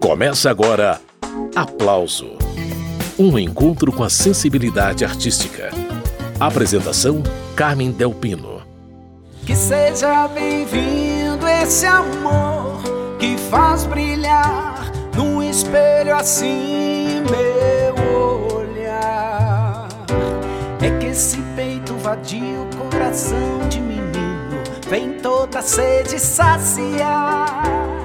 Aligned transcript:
Começa 0.00 0.50
agora 0.50 1.00
Aplauso 1.54 2.36
Um 3.18 3.38
encontro 3.38 3.90
com 3.90 4.04
a 4.04 4.10
sensibilidade 4.10 5.04
artística. 5.04 5.70
Apresentação: 6.38 7.22
Carmen 7.56 7.90
Delpino. 7.90 8.62
Que 9.44 9.56
seja 9.56 10.28
bem-vindo 10.28 11.48
esse 11.48 11.86
amor 11.86 12.82
que 13.18 13.36
faz 13.50 13.86
brilhar 13.86 14.92
num 15.14 15.42
espelho 15.42 16.14
assim 16.14 17.22
meu 17.30 18.56
olhar. 18.58 19.88
É 20.82 20.90
que 20.98 21.06
esse 21.06 21.38
peito 21.56 21.94
vadio, 21.94 22.68
coração 22.90 23.66
de 23.70 23.80
menino, 23.80 24.62
vem 24.88 25.14
toda 25.20 25.62
sede 25.62 26.18
saciar. 26.20 27.95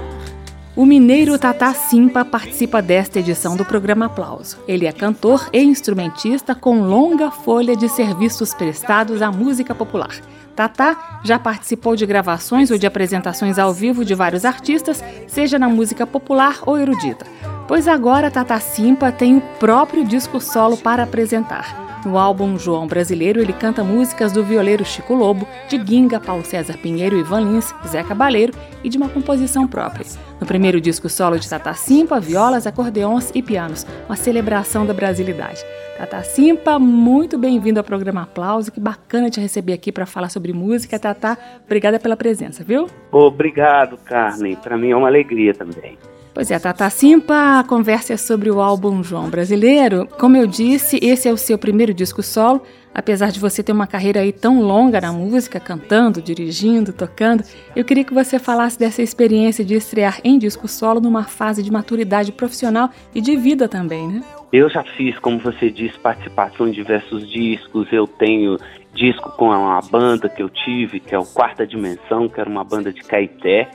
O 0.73 0.85
mineiro 0.85 1.37
Tata 1.37 1.73
Simpa 1.73 2.23
participa 2.23 2.81
desta 2.81 3.19
edição 3.19 3.57
do 3.57 3.65
programa 3.65 4.05
Aplauso. 4.05 4.57
Ele 4.65 4.85
é 4.85 4.91
cantor 4.93 5.49
e 5.51 5.61
instrumentista 5.61 6.55
com 6.55 6.79
longa 6.79 7.29
folha 7.29 7.75
de 7.75 7.89
serviços 7.89 8.53
prestados 8.53 9.21
à 9.21 9.29
música 9.29 9.75
popular. 9.75 10.15
Tata 10.55 10.95
já 11.25 11.37
participou 11.37 11.93
de 11.97 12.05
gravações 12.05 12.71
ou 12.71 12.77
de 12.77 12.87
apresentações 12.87 13.59
ao 13.59 13.73
vivo 13.73 14.05
de 14.05 14.15
vários 14.15 14.45
artistas, 14.45 15.03
seja 15.27 15.59
na 15.59 15.67
música 15.67 16.07
popular 16.07 16.59
ou 16.65 16.77
erudita. 16.77 17.25
Pois 17.67 17.85
agora 17.85 18.31
Tata 18.31 18.57
Simpa 18.61 19.11
tem 19.11 19.37
o 19.37 19.41
próprio 19.59 20.05
disco 20.05 20.39
solo 20.39 20.77
para 20.77 21.03
apresentar. 21.03 21.90
No 22.03 22.17
álbum 22.17 22.57
João 22.57 22.87
Brasileiro, 22.87 23.39
ele 23.39 23.53
canta 23.53 23.83
músicas 23.83 24.31
do 24.31 24.43
violeiro 24.43 24.83
Chico 24.83 25.13
Lobo, 25.13 25.47
de 25.69 25.77
Ginga, 25.85 26.19
Paulo 26.19 26.43
César 26.43 26.75
Pinheiro, 26.77 27.15
Ivan 27.15 27.41
Lins, 27.41 27.73
Zé 27.87 28.03
Cabaleiro 28.03 28.53
e 28.83 28.89
de 28.89 28.97
uma 28.97 29.07
composição 29.07 29.67
própria. 29.67 30.05
No 30.39 30.47
primeiro 30.47 30.81
disco 30.81 31.07
solo 31.07 31.37
de 31.37 31.47
Tata 31.47 31.73
Simpa, 31.75 32.19
violas, 32.19 32.65
acordeões 32.65 33.31
e 33.35 33.43
pianos, 33.43 33.85
uma 34.07 34.15
celebração 34.15 34.83
da 34.83 34.93
brasilidade. 34.93 35.63
Tata 35.95 36.23
Simpa, 36.23 36.79
muito 36.79 37.37
bem-vindo 37.37 37.79
ao 37.79 37.83
programa 37.83 38.23
Aplauso. 38.23 38.71
Que 38.71 38.79
bacana 38.79 39.29
te 39.29 39.39
receber 39.39 39.73
aqui 39.73 39.91
para 39.91 40.07
falar 40.07 40.29
sobre 40.29 40.51
música. 40.51 40.97
Tata, 40.97 41.37
obrigada 41.63 41.99
pela 41.99 42.17
presença, 42.17 42.63
viu? 42.63 42.87
Obrigado, 43.11 43.97
Carmen. 43.97 44.55
Para 44.55 44.75
mim 44.75 44.89
é 44.89 44.95
uma 44.95 45.07
alegria 45.07 45.53
também. 45.53 45.99
Pois 46.33 46.49
é, 46.49 46.57
Tata 46.57 46.89
Simpa, 46.89 47.59
a 47.59 47.63
conversa 47.63 48.13
é 48.13 48.17
sobre 48.17 48.49
o 48.49 48.61
álbum 48.61 49.03
João 49.03 49.29
Brasileiro. 49.29 50.07
Como 50.17 50.37
eu 50.37 50.47
disse, 50.47 50.97
esse 51.01 51.27
é 51.27 51.31
o 51.31 51.37
seu 51.37 51.57
primeiro 51.57 51.93
disco 51.93 52.23
solo. 52.23 52.61
Apesar 52.93 53.31
de 53.31 53.39
você 53.39 53.61
ter 53.61 53.71
uma 53.73 53.87
carreira 53.87 54.21
aí 54.21 54.31
tão 54.31 54.61
longa 54.61 54.99
na 54.99 55.11
música, 55.11 55.59
cantando, 55.59 56.21
dirigindo, 56.21 56.93
tocando, 56.93 57.43
eu 57.75 57.83
queria 57.83 58.03
que 58.03 58.13
você 58.13 58.39
falasse 58.39 58.79
dessa 58.79 59.01
experiência 59.01 59.63
de 59.63 59.75
estrear 59.75 60.19
em 60.23 60.37
disco 60.37 60.67
solo 60.67 61.01
numa 61.01 61.23
fase 61.23 61.63
de 61.63 61.71
maturidade 61.71 62.31
profissional 62.31 62.89
e 63.13 63.21
de 63.21 63.35
vida 63.35 63.67
também, 63.67 64.07
né? 64.07 64.23
Eu 64.51 64.69
já 64.69 64.83
fiz, 64.83 65.17
como 65.19 65.37
você 65.39 65.69
disse, 65.69 65.97
participação 65.99 66.67
em 66.67 66.71
diversos 66.71 67.29
discos. 67.29 67.87
Eu 67.91 68.05
tenho 68.05 68.57
disco 68.93 69.31
com 69.31 69.45
uma 69.45 69.79
banda 69.81 70.27
que 70.27 70.43
eu 70.43 70.49
tive, 70.49 70.99
que 70.99 71.15
é 71.15 71.19
o 71.19 71.25
Quarta 71.25 71.65
Dimensão, 71.65 72.27
que 72.27 72.39
era 72.39 72.49
uma 72.49 72.63
banda 72.63 72.91
de 72.91 73.01
Caeté. 73.01 73.69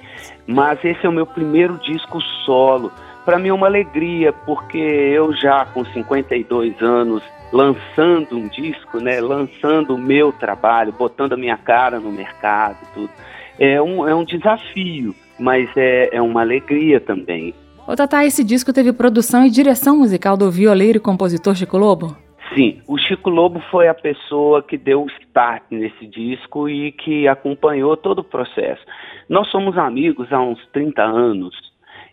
Mas 0.46 0.82
esse 0.84 1.04
é 1.04 1.08
o 1.08 1.12
meu 1.12 1.26
primeiro 1.26 1.78
disco 1.78 2.20
solo. 2.44 2.92
Para 3.24 3.38
mim 3.38 3.48
é 3.48 3.52
uma 3.52 3.66
alegria, 3.66 4.32
porque 4.32 4.78
eu 4.78 5.34
já 5.34 5.64
com 5.66 5.84
52 5.84 6.80
anos 6.80 7.22
lançando 7.52 8.36
um 8.36 8.48
disco, 8.48 8.98
né, 8.98 9.20
lançando 9.20 9.94
o 9.94 9.98
meu 9.98 10.32
trabalho, 10.32 10.92
botando 10.92 11.32
a 11.32 11.36
minha 11.36 11.56
cara 11.56 11.98
no 11.98 12.10
mercado, 12.10 12.78
tudo. 12.94 13.10
É 13.58 13.80
um, 13.80 14.06
é 14.06 14.14
um 14.14 14.24
desafio, 14.24 15.14
mas 15.38 15.68
é, 15.76 16.16
é 16.16 16.22
uma 16.22 16.42
alegria 16.42 17.00
também. 17.00 17.54
Ô 17.86 17.94
Tata, 17.94 18.24
esse 18.24 18.42
disco 18.42 18.72
teve 18.72 18.92
produção 18.92 19.44
e 19.46 19.50
direção 19.50 19.96
musical 19.96 20.36
do 20.36 20.50
violeiro 20.50 20.98
e 20.98 21.00
compositor 21.00 21.54
Chico 21.54 21.78
Lobo? 21.78 22.25
Sim, 22.54 22.80
o 22.86 22.96
Chico 22.96 23.28
Lobo 23.28 23.60
foi 23.70 23.88
a 23.88 23.94
pessoa 23.94 24.62
que 24.62 24.76
deu 24.76 25.02
o 25.02 25.10
start 25.22 25.64
nesse 25.70 26.06
disco 26.06 26.68
e 26.68 26.92
que 26.92 27.26
acompanhou 27.26 27.96
todo 27.96 28.20
o 28.20 28.24
processo. 28.24 28.84
Nós 29.28 29.48
somos 29.50 29.76
amigos 29.76 30.32
há 30.32 30.40
uns 30.40 30.64
30 30.68 31.02
anos 31.02 31.54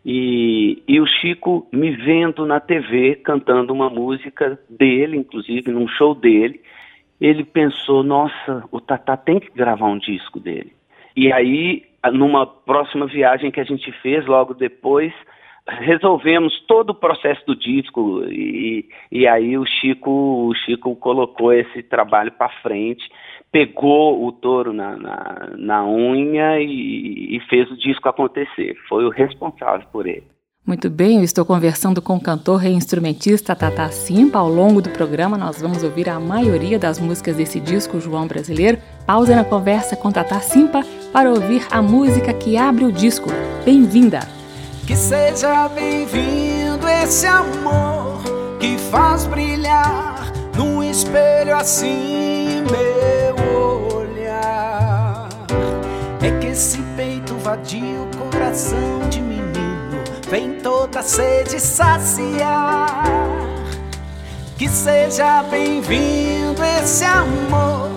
e, 0.05 0.83
e 0.87 0.99
o 0.99 1.05
Chico 1.05 1.67
me 1.71 1.91
vendo 1.91 2.45
na 2.45 2.59
TV 2.59 3.15
cantando 3.15 3.71
uma 3.71 3.89
música 3.89 4.59
dele, 4.69 5.17
inclusive 5.17 5.71
num 5.71 5.87
show 5.87 6.13
dele, 6.13 6.61
ele 7.21 7.45
pensou: 7.45 8.03
nossa, 8.03 8.63
o 8.71 8.81
Tatá 8.81 9.15
tem 9.15 9.39
que 9.39 9.51
gravar 9.51 9.87
um 9.87 9.97
disco 9.97 10.39
dele. 10.39 10.73
E 11.15 11.31
aí, 11.31 11.83
numa 12.11 12.45
próxima 12.45 13.05
viagem 13.05 13.51
que 13.51 13.61
a 13.61 13.63
gente 13.63 13.91
fez 14.01 14.25
logo 14.25 14.53
depois, 14.53 15.13
resolvemos 15.67 16.59
todo 16.67 16.91
o 16.91 16.95
processo 16.95 17.45
do 17.45 17.55
disco 17.55 18.23
e, 18.25 18.87
e 19.11 19.27
aí 19.27 19.57
o 19.57 19.65
Chico, 19.65 20.09
o 20.49 20.53
Chico 20.53 20.95
colocou 20.95 21.53
esse 21.53 21.81
trabalho 21.83 22.31
para 22.31 22.49
frente, 22.61 23.03
pegou 23.51 24.25
o 24.25 24.31
touro 24.31 24.73
na, 24.73 24.97
na, 24.97 25.49
na 25.57 25.85
unha 25.85 26.59
e, 26.59 27.37
e 27.37 27.39
fez 27.49 27.69
o 27.71 27.77
disco 27.77 28.09
acontecer. 28.09 28.75
Foi 28.89 29.05
o 29.05 29.09
responsável 29.09 29.87
por 29.91 30.07
ele. 30.07 30.23
Muito 30.65 30.89
bem, 30.89 31.17
eu 31.17 31.23
estou 31.23 31.45
conversando 31.45 32.01
com 32.01 32.15
o 32.15 32.23
cantor 32.23 32.63
e 32.63 32.69
instrumentista 32.69 33.53
Tata 33.53 33.89
Simpa. 33.89 34.39
Ao 34.39 34.47
longo 34.47 34.81
do 34.81 34.89
programa, 34.91 35.37
nós 35.37 35.61
vamos 35.61 35.83
ouvir 35.83 36.09
a 36.09 36.21
maioria 36.21 36.79
das 36.79 37.01
músicas 37.01 37.35
desse 37.35 37.59
disco 37.59 37.99
João 37.99 38.27
Brasileiro. 38.27 38.77
Pausa 39.05 39.35
na 39.35 39.43
conversa 39.43 39.97
com 39.97 40.09
Tata 40.09 40.39
Simpa 40.39 40.81
para 41.11 41.29
ouvir 41.29 41.67
a 41.69 41.81
música 41.81 42.33
que 42.33 42.55
abre 42.55 42.85
o 42.85 42.93
disco. 42.93 43.27
Bem-vinda! 43.65 44.42
Que 44.85 44.97
seja 44.97 45.69
bem-vindo 45.69 46.85
esse 46.89 47.25
amor 47.25 48.21
que 48.59 48.77
faz 48.91 49.25
brilhar 49.25 50.29
num 50.57 50.83
espelho 50.83 51.55
assim 51.55 52.65
meu 52.69 53.97
olhar. 53.97 55.29
É 56.21 56.37
que 56.37 56.47
esse 56.47 56.79
peito 56.97 57.33
vadio, 57.35 58.09
coração 58.29 59.07
de 59.09 59.21
menino, 59.21 60.03
vem 60.29 60.59
toda 60.59 61.01
sede 61.01 61.61
saciar. 61.61 63.05
Que 64.57 64.67
seja 64.67 65.43
bem-vindo 65.43 66.61
esse 66.81 67.05
amor 67.05 67.89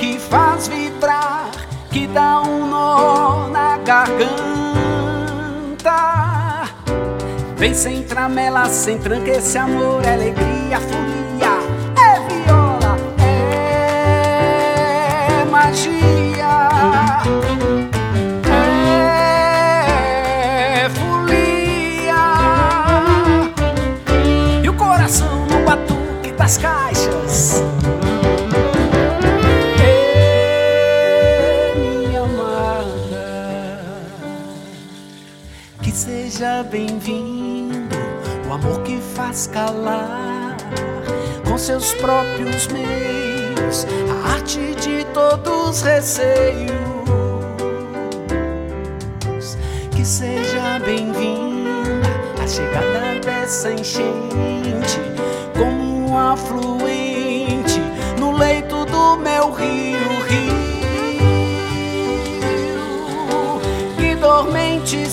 que 0.00 0.18
faz 0.18 0.66
vibrar, 0.66 1.52
que 1.88 2.08
dá 2.08 2.42
um 2.42 2.66
nó 2.66 3.46
na 3.48 3.76
garganta 3.78 4.32
Vem 7.62 7.74
sem 7.74 8.02
tramela, 8.02 8.68
sem 8.68 8.98
tranca, 8.98 9.30
esse 9.30 9.56
amor 9.56 10.04
é 10.04 10.14
alegria, 10.14 10.80
folia, 10.80 11.60
é 11.96 12.18
viola, 12.26 12.98
é 15.30 15.44
magia, 15.44 16.68
é 20.74 20.88
folia. 20.88 22.24
E 24.64 24.68
o 24.68 24.74
coração 24.74 25.46
no 25.46 25.64
batuque 25.64 26.32
das 26.32 26.58
caixas. 26.58 27.62
seja 35.92 36.64
bem-vindo, 36.64 37.12
o 37.12 37.12
amor 37.12 37.22
que 37.22 37.31
faz 39.32 39.46
calar 39.46 40.58
com 41.48 41.56
seus 41.56 41.94
próprios 41.94 42.66
meios 42.66 43.86
a 44.10 44.34
arte 44.34 44.74
de 44.74 45.06
todos 45.14 45.80
receios. 45.80 46.70
Que 49.90 50.04
seja 50.04 50.78
bem-vinda 50.84 52.10
a 52.42 52.46
chegada 52.46 53.20
dessa 53.24 53.72
enchente, 53.72 55.00
como 55.56 56.10
um 56.10 56.18
afluente 56.18 57.80
no 58.20 58.32
leito 58.36 58.84
do 58.84 59.16
meu 59.16 59.50
rio, 59.50 59.98
rio. 60.28 60.52
dormente 64.20 65.08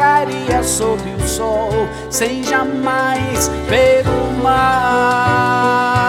secaria 0.00 0.62
sob 0.62 0.98
o 1.14 1.28
sol, 1.28 1.72
sem 2.08 2.42
jamais 2.42 3.48
ver 3.68 4.02
o 4.08 4.42
mar. 4.42 5.99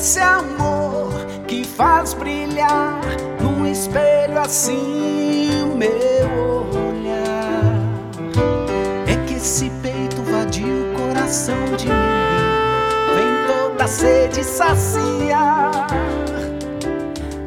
Esse 0.00 0.18
amor 0.18 1.12
que 1.46 1.62
faz 1.62 2.14
brilhar 2.14 2.98
num 3.38 3.66
espelho 3.66 4.40
assim 4.40 5.74
meu 5.76 6.70
olhar. 6.88 7.74
É 9.06 9.26
que 9.26 9.34
esse 9.34 9.68
peito 9.82 10.22
vadio, 10.22 10.94
coração 10.96 11.76
de 11.76 11.86
mim, 11.86 11.92
vem 13.14 13.46
toda 13.46 13.86
sede 13.86 14.42
saciar. 14.42 15.86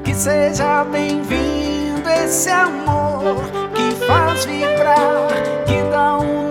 Que 0.03 0.13
seja 0.13 0.83
bem-vindo 0.83 2.07
esse 2.07 2.51
amor 2.51 3.37
que 3.73 4.05
faz 4.05 4.45
vibrar, 4.45 5.27
que 5.65 5.81
dá 5.91 6.19
um 6.19 6.43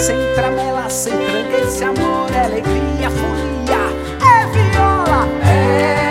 sem 0.00 0.16
tramela, 0.34 0.69
sem 0.90 1.12
tranca, 1.12 1.56
esse 1.56 1.84
amor 1.84 2.28
é 2.34 2.46
alegria, 2.46 3.08
folia, 3.10 3.78
é 4.26 4.46
viola, 4.48 5.28
é 5.46 6.08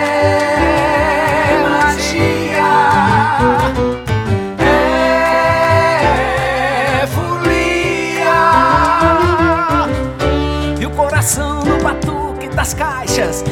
magia, 1.68 2.72
é 7.02 7.06
folia. 7.08 8.40
E 10.80 10.86
o 10.86 10.90
coração 10.92 11.62
no 11.62 11.78
batuque 11.82 12.48
das 12.48 12.72
caixas. 12.72 13.44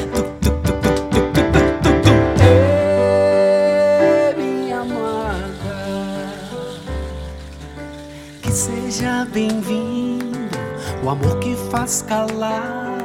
Faz 11.71 12.03
calar 12.03 12.99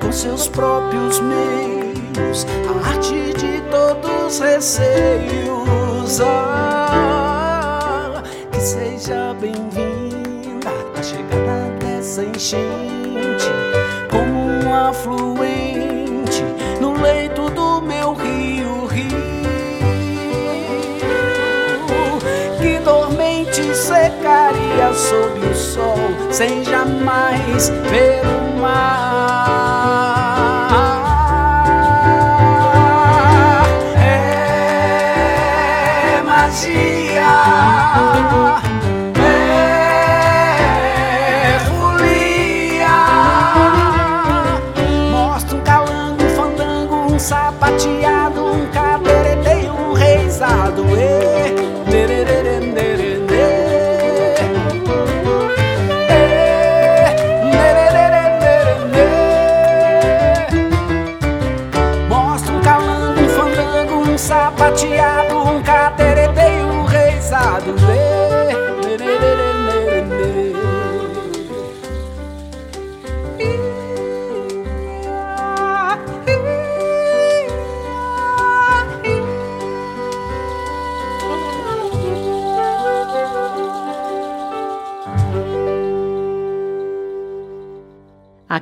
com 0.00 0.12
seus 0.12 0.48
próprios 0.48 1.20
meios 1.20 2.46
a 2.68 2.90
arte 2.90 3.32
de 3.34 3.60
todos 3.70 4.40
receios. 4.40 6.20
Ah, 6.20 8.22
que 8.52 8.60
seja 8.60 9.34
bem-vinda 9.40 10.70
a 10.98 11.02
chegada 11.02 11.70
dessa 11.80 12.24
enchente 12.24 13.50
como 14.10 14.40
um 14.40 14.74
afluente 14.74 15.33
sob 24.94 25.40
o 25.40 25.54
sol 25.54 25.96
sem 26.30 26.64
jamais 26.64 27.68
ver 27.90 28.22
o 28.24 28.60
mar. 28.60 28.84
É 33.96 36.22
magia. 36.22 37.34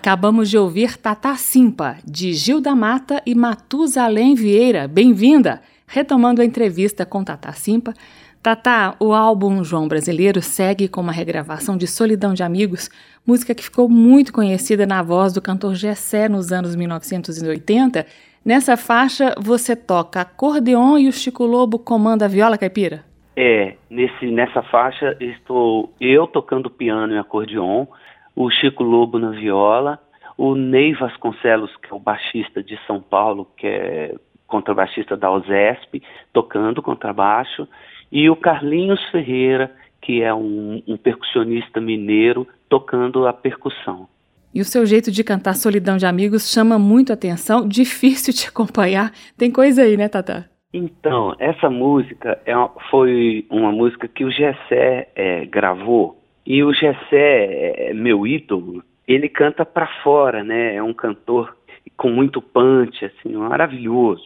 Acabamos 0.03 0.51
de 0.51 0.59
ouvir 0.59 0.97
Tata 0.97 1.37
Simpa, 1.37 1.95
de 2.05 2.33
Gil 2.33 2.61
da 2.61 2.75
Mata 2.75 3.23
e 3.25 3.37
Matusalém 3.37 4.35
Vieira. 4.35 4.89
Bem-vinda! 4.89 5.63
Retomando 5.87 6.43
a 6.43 6.45
entrevista 6.45 7.07
com 7.07 7.23
Tata 7.23 7.53
Simpa, 7.53 7.95
Tata, 8.43 8.97
o 8.99 9.13
álbum 9.13 9.63
João 9.63 9.87
Brasileiro 9.87 10.43
segue 10.43 10.89
com 10.89 11.01
uma 11.01 11.13
regravação 11.13 11.77
de 11.77 11.87
Solidão 11.87 12.35
de 12.35 12.43
Amigos, 12.43 12.91
música 13.25 13.55
que 13.55 13.63
ficou 13.63 13.89
muito 13.89 14.33
conhecida 14.33 14.85
na 14.85 15.05
voz 15.05 15.33
do 15.33 15.41
cantor 15.41 15.77
Gessé 15.77 16.29
nos 16.29 16.51
anos 16.51 16.75
1980. 16.75 18.05
Nessa 18.45 18.77
faixa, 18.77 19.37
você 19.39 19.77
toca 19.77 20.23
acordeon 20.23 20.99
e 20.99 21.07
o 21.07 21.13
Chico 21.13 21.47
Lobo 21.47 21.79
comanda 21.79 22.25
a 22.25 22.29
viola 22.29 22.59
caipira? 22.59 23.05
É, 23.37 23.77
nesse, 23.89 24.27
nessa 24.27 24.65
faixa 24.65 25.17
estou 25.21 25.93
eu 26.01 26.27
tocando 26.27 26.69
piano 26.69 27.15
e 27.15 27.19
acordeon, 27.19 27.87
o 28.35 28.51
Chico 28.51 28.83
Lobo 28.83 29.19
na 29.19 29.31
viola, 29.31 29.99
o 30.37 30.55
Ney 30.55 30.95
Vasconcelos, 30.95 31.75
que 31.77 31.93
é 31.93 31.95
o 31.95 32.01
baixista 32.01 32.63
de 32.63 32.79
São 32.87 33.01
Paulo, 33.01 33.47
que 33.57 33.67
é 33.67 34.15
contrabaixista 34.47 35.17
da 35.17 35.31
OSESP, 35.31 36.03
tocando 36.33 36.83
contrabaixo, 36.83 37.67
e 38.11 38.29
o 38.29 38.37
Carlinhos 38.37 39.03
Ferreira, 39.11 39.75
que 40.01 40.23
é 40.23 40.35
um, 40.35 40.83
um 40.87 40.97
percussionista 40.97 41.81
mineiro, 41.81 42.47
tocando 42.69 43.27
a 43.27 43.33
percussão. 43.33 44.09
E 44.55 44.61
o 44.61 44.65
seu 44.65 44.85
jeito 44.85 45.11
de 45.11 45.25
cantar 45.25 45.55
Solidão 45.55 45.97
de 45.97 46.05
Amigos 46.05 46.53
chama 46.53 46.79
muito 46.79 47.13
atenção, 47.13 47.67
difícil 47.67 48.35
de 48.35 48.49
acompanhar. 48.49 49.11
Tem 49.39 49.51
coisa 49.51 49.83
aí, 49.83 49.97
né, 49.97 50.09
Tata? 50.09 50.51
Então, 50.75 51.35
essa 51.39 51.71
música 51.71 52.39
é 52.45 52.53
foi 52.91 53.47
uma 53.51 53.73
música 53.73 54.09
que 54.09 54.25
o 54.25 54.31
Gessé 54.31 55.09
é, 55.15 55.47
gravou 55.47 56.22
e 56.47 56.63
o 56.63 56.73
Gessé, 56.73 57.91
é 57.91 57.95
meu 57.95 58.27
ídolo, 58.27 58.83
ele 59.07 59.29
canta 59.29 59.65
para 59.65 59.87
fora, 60.03 60.43
né? 60.43 60.77
É 60.77 60.83
um 60.83 60.93
cantor 60.93 61.57
com 61.97 62.11
muito 62.11 62.41
punch, 62.41 63.05
assim, 63.05 63.35
maravilhoso. 63.35 64.25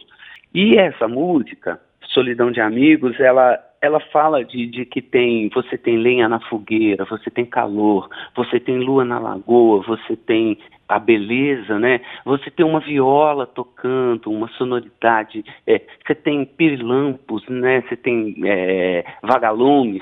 E 0.53 0.77
essa 0.77 1.07
música, 1.07 1.79
Solidão 2.07 2.51
de 2.51 2.61
Amigos, 2.61 3.19
ela 3.19 3.63
ela 3.79 3.99
fala 3.99 4.43
de, 4.43 4.65
de 4.65 4.85
que 4.85 5.01
tem 5.01 5.49
você 5.49 5.77
tem 5.77 5.97
lenha 5.97 6.27
na 6.27 6.39
fogueira, 6.39 7.05
você 7.05 7.29
tem 7.29 7.45
calor, 7.45 8.09
você 8.35 8.59
tem 8.59 8.79
lua 8.79 9.05
na 9.05 9.19
lagoa, 9.19 9.83
você 9.83 10.15
tem 10.15 10.57
a 10.89 10.97
beleza, 10.97 11.77
né? 11.77 12.01
Você 12.25 12.49
tem 12.49 12.65
uma 12.65 12.79
viola 12.79 13.45
tocando, 13.45 14.31
uma 14.31 14.47
sonoridade, 14.49 15.45
é, 15.67 15.81
você 16.05 16.15
tem 16.15 16.45
pirilampos, 16.45 17.47
né? 17.47 17.81
Você 17.81 17.95
tem 17.95 18.35
é, 18.45 19.05
vagalumes. 19.21 20.01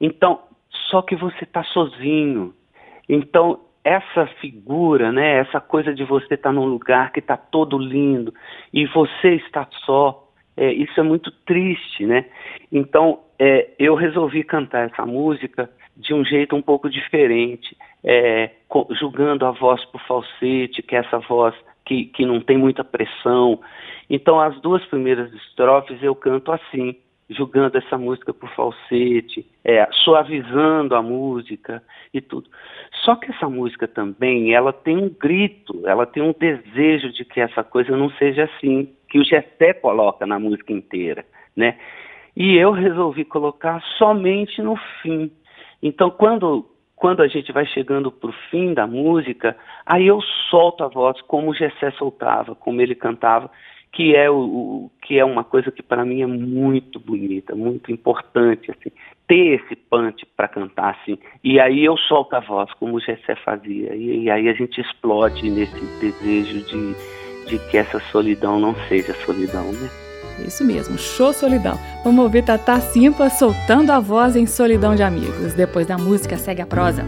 Então 0.00 0.40
só 0.90 1.02
que 1.02 1.16
você 1.16 1.44
está 1.44 1.62
sozinho. 1.64 2.54
Então, 3.08 3.60
essa 3.84 4.26
figura, 4.40 5.10
né, 5.12 5.38
essa 5.38 5.60
coisa 5.60 5.94
de 5.94 6.04
você 6.04 6.34
estar 6.34 6.50
tá 6.50 6.52
num 6.52 6.66
lugar 6.66 7.12
que 7.12 7.20
está 7.20 7.36
todo 7.36 7.78
lindo 7.78 8.34
e 8.72 8.86
você 8.86 9.34
está 9.34 9.66
só, 9.84 10.28
é, 10.56 10.72
isso 10.72 10.98
é 10.98 11.02
muito 11.02 11.30
triste, 11.46 12.04
né? 12.04 12.26
Então, 12.70 13.20
é, 13.38 13.70
eu 13.78 13.94
resolvi 13.94 14.42
cantar 14.42 14.90
essa 14.90 15.06
música 15.06 15.70
de 15.96 16.12
um 16.12 16.24
jeito 16.24 16.54
um 16.54 16.62
pouco 16.62 16.90
diferente, 16.90 17.76
é, 18.04 18.50
julgando 18.98 19.46
a 19.46 19.52
voz 19.52 19.84
por 19.86 20.00
falsete, 20.02 20.82
que 20.82 20.94
é 20.94 20.98
essa 20.98 21.18
voz 21.20 21.54
que, 21.84 22.06
que 22.06 22.26
não 22.26 22.40
tem 22.40 22.58
muita 22.58 22.84
pressão. 22.84 23.60
Então, 24.10 24.38
as 24.40 24.60
duas 24.60 24.84
primeiras 24.86 25.32
estrofes 25.32 26.02
eu 26.02 26.14
canto 26.14 26.52
assim, 26.52 26.96
julgando 27.30 27.76
essa 27.76 27.98
música 27.98 28.32
por 28.32 28.48
falsete, 28.50 29.46
é, 29.64 29.86
suavizando 30.04 30.94
a 30.94 31.02
música 31.02 31.82
e 32.12 32.20
tudo. 32.20 32.48
Só 33.04 33.16
que 33.16 33.30
essa 33.30 33.48
música 33.48 33.86
também, 33.86 34.54
ela 34.54 34.72
tem 34.72 34.96
um 34.96 35.10
grito, 35.10 35.82
ela 35.86 36.06
tem 36.06 36.22
um 36.22 36.32
desejo 36.32 37.12
de 37.12 37.24
que 37.24 37.40
essa 37.40 37.62
coisa 37.62 37.96
não 37.96 38.10
seja 38.12 38.44
assim, 38.44 38.92
que 39.08 39.18
o 39.18 39.24
Gessé 39.24 39.74
coloca 39.74 40.26
na 40.26 40.38
música 40.38 40.72
inteira, 40.72 41.24
né? 41.54 41.78
E 42.34 42.56
eu 42.56 42.70
resolvi 42.70 43.24
colocar 43.24 43.82
somente 43.98 44.62
no 44.62 44.76
fim. 45.02 45.30
Então, 45.82 46.10
quando 46.10 46.66
quando 46.98 47.22
a 47.22 47.28
gente 47.28 47.52
vai 47.52 47.64
chegando 47.64 48.10
para 48.10 48.30
o 48.30 48.34
fim 48.50 48.74
da 48.74 48.84
música, 48.84 49.56
aí 49.86 50.08
eu 50.08 50.20
solto 50.50 50.82
a 50.82 50.88
voz 50.88 51.20
como 51.22 51.50
o 51.50 51.54
Gessé 51.54 51.92
soltava, 51.92 52.56
como 52.56 52.80
ele 52.80 52.94
cantava, 52.94 53.48
que 53.92 54.14
é, 54.14 54.30
o, 54.30 54.36
o 54.36 54.90
que 55.02 55.18
é 55.18 55.24
uma 55.24 55.44
coisa 55.44 55.70
que 55.70 55.82
para 55.82 56.04
mim 56.04 56.22
é 56.22 56.26
muito 56.26 57.00
bonita, 57.00 57.54
muito 57.54 57.90
importante, 57.90 58.70
assim, 58.70 58.90
ter 59.26 59.60
esse 59.60 59.76
punch 59.76 60.26
para 60.36 60.48
cantar 60.48 60.96
assim. 61.00 61.18
E 61.42 61.58
aí 61.60 61.84
eu 61.84 61.96
solto 61.96 62.34
a 62.34 62.40
voz, 62.40 62.72
como 62.74 62.96
o 62.96 63.00
Gessé 63.00 63.34
fazia, 63.36 63.94
e, 63.94 64.24
e 64.24 64.30
aí 64.30 64.48
a 64.48 64.52
gente 64.52 64.80
explode 64.80 65.50
nesse 65.50 65.80
desejo 66.00 66.64
de, 66.66 66.94
de 67.46 67.70
que 67.70 67.76
essa 67.76 68.00
solidão 68.00 68.58
não 68.58 68.74
seja 68.88 69.14
solidão, 69.24 69.72
né? 69.72 69.88
Isso 70.46 70.64
mesmo, 70.64 70.96
show 70.96 71.32
Solidão. 71.32 71.76
Vamos 72.04 72.22
ouvir 72.22 72.44
Tata 72.44 72.78
Simpa 72.80 73.28
soltando 73.28 73.90
a 73.90 73.98
voz 73.98 74.36
em 74.36 74.46
Solidão 74.46 74.94
de 74.94 75.02
Amigos. 75.02 75.54
Depois 75.54 75.86
da 75.86 75.98
música, 75.98 76.36
segue 76.36 76.62
a 76.62 76.66
prosa. 76.66 77.04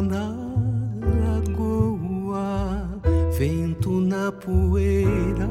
na 0.00 0.34
lagoa, 1.22 3.00
vento 3.36 4.00
na 4.00 4.32
poeira, 4.32 5.48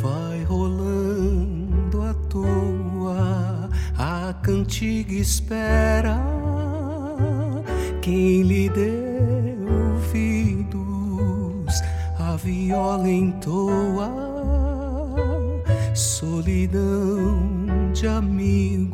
vai 0.00 0.42
rolando 0.44 2.02
à 2.02 2.14
toa, 2.28 3.68
a 3.98 4.32
cantiga 4.42 5.12
espera. 5.12 6.18
Quem 8.00 8.42
lhe 8.42 8.68
deu 8.70 9.64
ouvidos, 9.92 11.74
a 12.18 12.36
viola 12.36 13.08
entoa, 13.08 14.10
solidão 15.94 17.92
de 17.92 18.06
amigos 18.06 18.93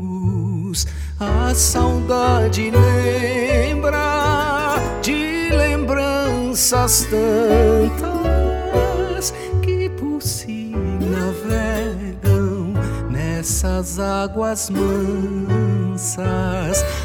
tantas 7.10 9.34
que 9.60 9.90
por 9.90 10.22
si 10.22 10.72
navegam 10.98 12.72
nessas 13.10 13.98
águas 13.98 14.70
mansas. 14.70 16.16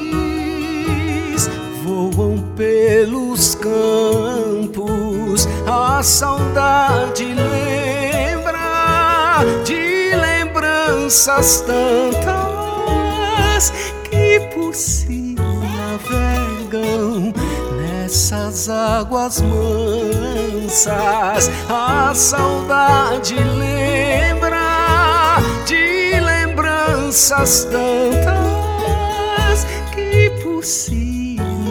voam 2.13 2.37
pelos 2.55 3.55
campos, 3.55 5.47
a 5.65 6.03
saudade 6.03 7.25
lembra 7.25 9.39
de 9.65 10.13
lembranças 10.15 11.61
tantas 11.61 13.73
que 14.03 14.39
por 14.53 14.75
si 14.75 15.35
navegam 15.35 17.33
nessas 17.77 18.69
águas 18.69 19.41
mansas. 19.41 21.49
A 21.67 22.13
saudade 22.13 23.33
lembra 23.35 25.39
de 25.65 26.19
lembranças 26.19 27.67
tantas 27.71 29.65
que 29.95 30.29
por 30.43 30.63
si 30.63 31.02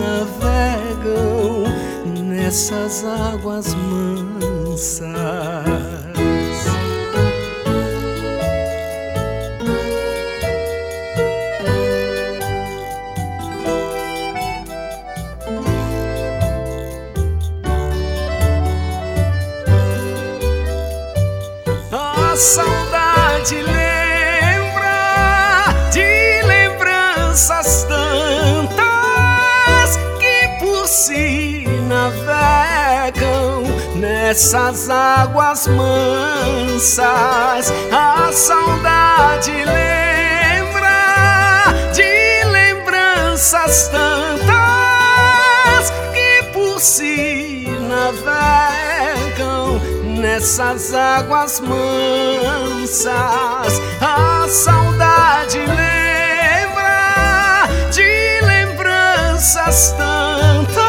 navegam 0.03 1.65
nessas 2.05 3.05
águas 3.05 3.75
mansas. 3.75 5.13
saudade 22.35 23.72
nessas 34.33 34.89
águas 34.89 35.67
mansas. 35.67 37.03
A 37.93 38.33
saudade 38.33 39.53
lembra 39.53 40.95
de 41.93 42.43
lembranças 42.51 43.89
tantas 43.89 44.51
que 46.15 46.45
por 46.51 46.81
si 46.81 47.69
navegam 47.87 49.79
nessas 50.19 50.95
águas 50.95 51.61
mansas. 51.61 53.13
A 54.01 54.49
saudade 54.49 55.59
lembra 55.59 56.89
de 57.91 58.41
lembranças 58.47 59.93
tantas. 59.93 60.82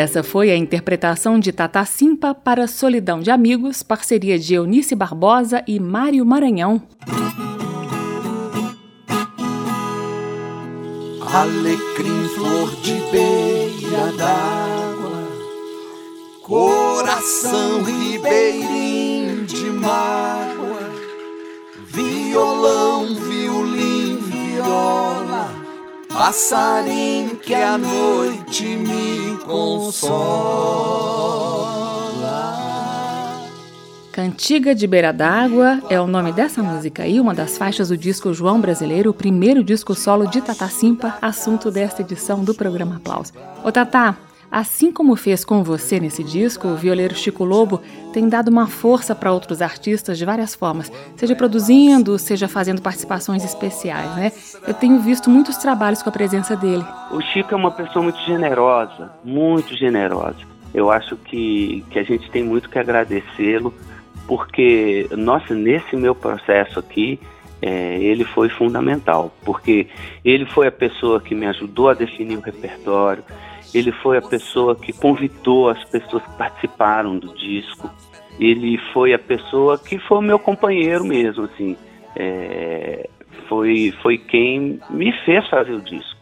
Essa 0.00 0.22
foi 0.22 0.50
a 0.50 0.56
interpretação 0.56 1.38
de 1.38 1.52
Tata 1.52 1.84
Simpa 1.84 2.34
para 2.34 2.66
Solidão 2.66 3.20
de 3.20 3.30
Amigos, 3.30 3.82
parceria 3.82 4.38
de 4.38 4.54
Eunice 4.54 4.94
Barbosa 4.94 5.62
e 5.66 5.78
Mário 5.78 6.24
Maranhão. 6.24 6.80
Alecrim, 11.20 12.28
flor 12.34 12.74
de 12.76 12.94
beira 13.12 14.10
d'água, 14.16 15.28
coração 16.44 17.82
ribeirinho 17.82 19.44
de 19.44 19.66
mágoa, 19.66 20.90
violão, 21.88 23.04
viola 23.16 23.39
passarinho 26.20 27.36
que 27.36 27.54
a 27.54 27.78
noite 27.78 28.76
me 28.76 29.38
consola. 29.38 30.10
Cantiga 34.12 34.74
de 34.74 34.86
Beira 34.86 35.14
d'Água 35.14 35.82
é 35.88 35.98
o 35.98 36.06
nome 36.06 36.30
dessa 36.30 36.62
música 36.62 37.06
e 37.06 37.18
uma 37.18 37.32
das 37.32 37.56
faixas 37.56 37.88
do 37.88 37.96
disco 37.96 38.34
João 38.34 38.60
Brasileiro, 38.60 39.08
o 39.08 39.14
primeiro 39.14 39.64
disco 39.64 39.94
solo 39.94 40.26
de 40.26 40.42
Tata 40.42 40.68
Simpa, 40.68 41.16
assunto 41.22 41.70
desta 41.70 42.02
edição 42.02 42.44
do 42.44 42.54
programa 42.54 42.96
Aplauso. 42.96 43.32
Ô 43.64 43.72
Tata, 43.72 44.14
assim 44.50 44.90
como 44.90 45.16
fez 45.16 45.44
com 45.44 45.62
você 45.62 46.00
nesse 46.00 46.24
disco, 46.24 46.68
o 46.68 46.76
violeiro 46.76 47.14
Chico 47.14 47.44
Lobo 47.44 47.80
tem 48.12 48.28
dado 48.28 48.48
uma 48.48 48.66
força 48.66 49.14
para 49.14 49.32
outros 49.32 49.62
artistas 49.62 50.18
de 50.18 50.24
várias 50.24 50.54
formas, 50.54 50.90
seja 51.16 51.34
produzindo, 51.36 52.18
seja 52.18 52.48
fazendo 52.48 52.82
participações 52.82 53.44
especiais, 53.44 54.14
né? 54.16 54.32
Eu 54.66 54.74
tenho 54.74 54.98
visto 55.00 55.30
muitos 55.30 55.56
trabalhos 55.56 56.02
com 56.02 56.08
a 56.08 56.12
presença 56.12 56.56
dele. 56.56 56.84
O 57.10 57.20
Chico 57.20 57.54
é 57.54 57.56
uma 57.56 57.70
pessoa 57.70 58.02
muito 58.02 58.20
generosa, 58.24 59.12
muito 59.24 59.76
generosa. 59.76 60.38
Eu 60.72 60.90
acho 60.90 61.16
que, 61.16 61.84
que 61.90 61.98
a 61.98 62.02
gente 62.02 62.30
tem 62.30 62.42
muito 62.42 62.68
que 62.68 62.78
agradecê-lo 62.78 63.74
porque, 64.26 65.08
nossa, 65.16 65.54
nesse 65.54 65.96
meu 65.96 66.14
processo 66.14 66.78
aqui, 66.78 67.18
é, 67.60 67.98
ele 67.98 68.24
foi 68.24 68.48
fundamental, 68.48 69.34
porque 69.44 69.88
ele 70.24 70.46
foi 70.46 70.68
a 70.68 70.72
pessoa 70.72 71.20
que 71.20 71.34
me 71.34 71.46
ajudou 71.46 71.88
a 71.88 71.94
definir 71.94 72.38
o 72.38 72.40
repertório, 72.40 73.24
ele 73.74 73.92
foi 73.92 74.18
a 74.18 74.22
pessoa 74.22 74.74
que 74.74 74.92
convidou 74.92 75.68
as 75.68 75.82
pessoas 75.84 76.22
que 76.24 76.36
participaram 76.36 77.18
do 77.18 77.34
disco, 77.34 77.90
ele 78.38 78.78
foi 78.92 79.12
a 79.12 79.18
pessoa 79.18 79.78
que 79.78 79.98
foi 79.98 80.18
o 80.18 80.22
meu 80.22 80.38
companheiro 80.38 81.04
mesmo, 81.04 81.44
assim, 81.44 81.76
é, 82.16 83.08
foi, 83.48 83.92
foi 84.02 84.18
quem 84.18 84.80
me 84.88 85.12
fez 85.24 85.46
fazer 85.48 85.72
o 85.72 85.80
disco, 85.80 86.18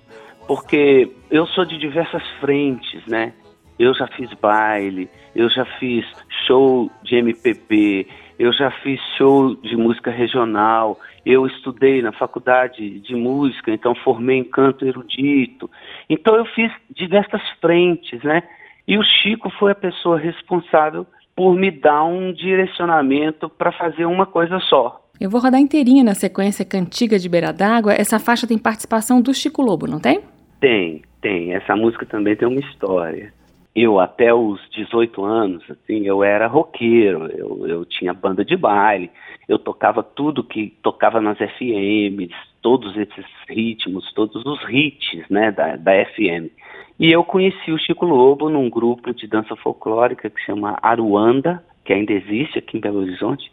porque 0.47 1.11
eu 1.31 1.47
sou 1.47 1.65
de 1.65 1.79
diversas 1.79 2.23
frentes, 2.41 3.07
né? 3.07 3.33
Eu 3.79 3.95
já 3.95 4.09
fiz 4.09 4.33
baile, 4.35 5.09
eu 5.37 5.49
já 5.49 5.65
fiz 5.79 6.05
show 6.47 6.91
de 7.05 7.17
MPB, 7.17 8.09
eu 8.39 8.53
já 8.53 8.71
fiz 8.71 9.01
show 9.17 9.55
de 9.57 9.77
música 9.77 10.11
regional, 10.11 10.99
eu 11.29 11.47
estudei 11.47 12.01
na 12.01 12.11
faculdade 12.11 13.01
de 13.01 13.15
música, 13.15 13.71
então 13.71 13.95
formei 13.95 14.39
em 14.39 14.45
canto 14.45 14.87
erudito. 14.87 15.71
Então 16.09 16.35
eu 16.35 16.47
fiz 16.47 16.73
diversas 16.91 17.43
frentes, 17.61 18.23
né? 18.23 18.43
E 18.87 18.97
o 18.97 19.03
Chico 19.03 19.51
foi 19.51 19.73
a 19.73 19.75
pessoa 19.75 20.19
responsável 20.19 21.07
por 21.37 21.55
me 21.55 21.71
dar 21.71 22.03
um 22.05 22.33
direcionamento 22.33 23.47
para 23.51 23.71
fazer 23.71 24.07
uma 24.07 24.25
coisa 24.25 24.59
só. 24.61 25.05
Eu 25.21 25.29
vou 25.29 25.39
rodar 25.39 25.61
inteirinha 25.61 26.03
na 26.03 26.15
sequência 26.15 26.65
Cantiga 26.65 27.19
de 27.19 27.29
Beira 27.29 27.53
d'Água. 27.53 27.93
Essa 27.93 28.19
faixa 28.19 28.47
tem 28.47 28.57
participação 28.57 29.21
do 29.21 29.35
Chico 29.35 29.61
Lobo, 29.61 29.87
não 29.87 30.01
tem? 30.01 30.23
Tem, 30.59 31.03
tem. 31.21 31.53
Essa 31.53 31.77
música 31.77 32.07
também 32.07 32.37
tem 32.37 32.49
uma 32.49 32.61
história 32.61 33.35
eu 33.75 34.01
até 34.01 34.35
os 34.35 34.61
18 34.71 35.25
anos, 35.25 35.65
assim, 35.71 36.07
eu 36.07 36.25
era 36.25 36.47
roqueiro, 36.47 37.27
eu, 37.27 37.67
eu 37.67 37.85
tinha 37.85 38.13
banda 38.13 38.45
de 38.45 38.57
baile, 38.57 39.11
eu 39.49 39.59
tocava 39.59 40.03
tudo 40.03 40.43
que 40.43 40.75
tocava 40.83 41.21
nas 41.21 41.39
FMs, 41.39 42.35
todos 42.61 42.97
esses 42.97 43.25
ritmos, 43.49 44.13
todos 44.15 44.45
os 44.45 44.61
hits, 44.69 45.25
né, 45.31 45.53
da, 45.53 45.77
da 45.77 46.05
FM. 46.07 46.51
E 46.99 47.11
eu 47.11 47.23
conheci 47.23 47.71
o 47.71 47.79
Chico 47.79 48.05
Lobo 48.05 48.49
num 48.49 48.69
grupo 48.69 49.15
de 49.15 49.27
dança 49.27 49.55
folclórica 49.57 50.29
que 50.29 50.41
chama 50.41 50.79
Aruanda, 50.83 51.63
que 51.85 51.93
ainda 51.93 52.13
existe 52.13 52.59
aqui 52.59 52.77
em 52.77 52.81
Belo 52.81 53.01
Horizonte, 53.01 53.51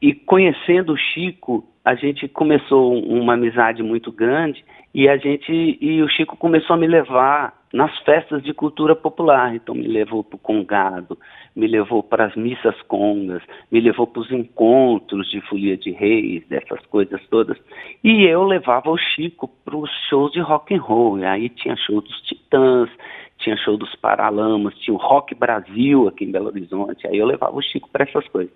e 0.00 0.12
conhecendo 0.12 0.92
o 0.92 0.98
Chico, 0.98 1.64
a 1.84 1.94
gente 1.94 2.28
começou 2.28 2.92
uma 3.04 3.34
amizade 3.34 3.82
muito 3.82 4.12
grande 4.12 4.64
e 4.94 5.08
a 5.08 5.16
gente 5.16 5.78
e 5.80 6.02
o 6.02 6.08
Chico 6.08 6.36
começou 6.36 6.74
a 6.74 6.78
me 6.78 6.86
levar 6.86 7.54
nas 7.72 7.96
festas 8.00 8.42
de 8.42 8.52
cultura 8.52 8.94
popular. 8.94 9.54
Então 9.54 9.74
me 9.74 9.86
levou 9.86 10.22
para 10.22 10.36
o 10.36 10.38
congado, 10.38 11.18
me 11.56 11.66
levou 11.66 12.02
para 12.02 12.26
as 12.26 12.36
missas 12.36 12.80
congas, 12.82 13.42
me 13.70 13.80
levou 13.80 14.06
para 14.06 14.20
os 14.20 14.30
encontros 14.30 15.30
de 15.30 15.40
folia 15.42 15.76
de 15.76 15.90
reis, 15.90 16.46
dessas 16.48 16.84
coisas 16.86 17.20
todas. 17.28 17.58
E 18.04 18.24
eu 18.24 18.44
levava 18.44 18.90
o 18.90 18.98
Chico 18.98 19.48
para 19.64 19.76
os 19.76 19.90
shows 20.08 20.32
de 20.32 20.40
rock 20.40 20.74
and 20.74 20.80
roll. 20.80 21.18
E 21.18 21.24
aí 21.24 21.48
tinha 21.48 21.76
show 21.76 22.00
dos 22.00 22.20
Titãs, 22.22 22.90
tinha 23.38 23.56
show 23.56 23.76
dos 23.76 23.94
Paralamas, 23.96 24.74
tinha 24.78 24.94
o 24.94 24.98
Rock 24.98 25.34
Brasil 25.34 26.08
aqui 26.08 26.24
em 26.24 26.30
Belo 26.30 26.48
Horizonte. 26.48 27.06
Aí 27.06 27.18
eu 27.18 27.26
levava 27.26 27.56
o 27.56 27.62
Chico 27.62 27.88
para 27.90 28.04
essas 28.04 28.26
coisas. 28.28 28.52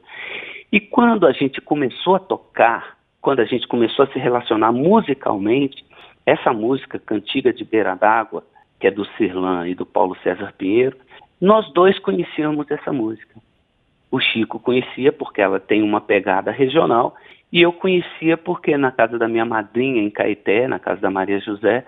E 0.71 0.81
quando 0.81 1.27
a 1.27 1.33
gente 1.33 1.61
começou 1.61 2.17
a 2.17 2.21
tocar, 2.21 2.97
quando 3.21 3.41
a 3.41 3.45
gente 3.45 3.67
começou 3.67 4.05
a 4.05 4.09
se 4.09 4.19
relacionar 4.19 4.73
musicalmente, 4.73 5.85
essa 6.25 6.53
música, 6.53 6.99
Cantiga 6.99 7.53
de 7.53 7.65
Beira 7.65 7.95
d'Água, 7.95 8.45
que 8.79 8.87
é 8.87 8.91
do 8.91 9.05
Cirlan 9.17 9.69
e 9.69 9.75
do 9.75 9.87
Paulo 9.87 10.17
César 10.23 10.53
Pinheiro, 10.57 10.97
nós 11.41 11.71
dois 11.73 11.99
conhecíamos 11.99 12.71
essa 12.71 12.93
música. 12.93 13.35
O 14.11 14.21
Chico 14.21 14.59
conhecia 14.59 15.13
porque 15.13 15.41
ela 15.41 15.61
tem 15.61 15.83
uma 15.83 16.01
pegada 16.01 16.51
regional 16.51 17.15
e 17.53 17.63
eu 17.63 17.73
conhecia 17.73 18.37
porque 18.37 18.77
na 18.77 18.91
casa 18.91 19.19
da 19.19 19.29
minha 19.29 19.45
madrinha 19.45 20.03
em 20.03 20.11
Caeté, 20.11 20.67
na 20.67 20.79
casa 20.79 21.01
da 21.01 21.11
Maria 21.11 21.41
José, 21.41 21.85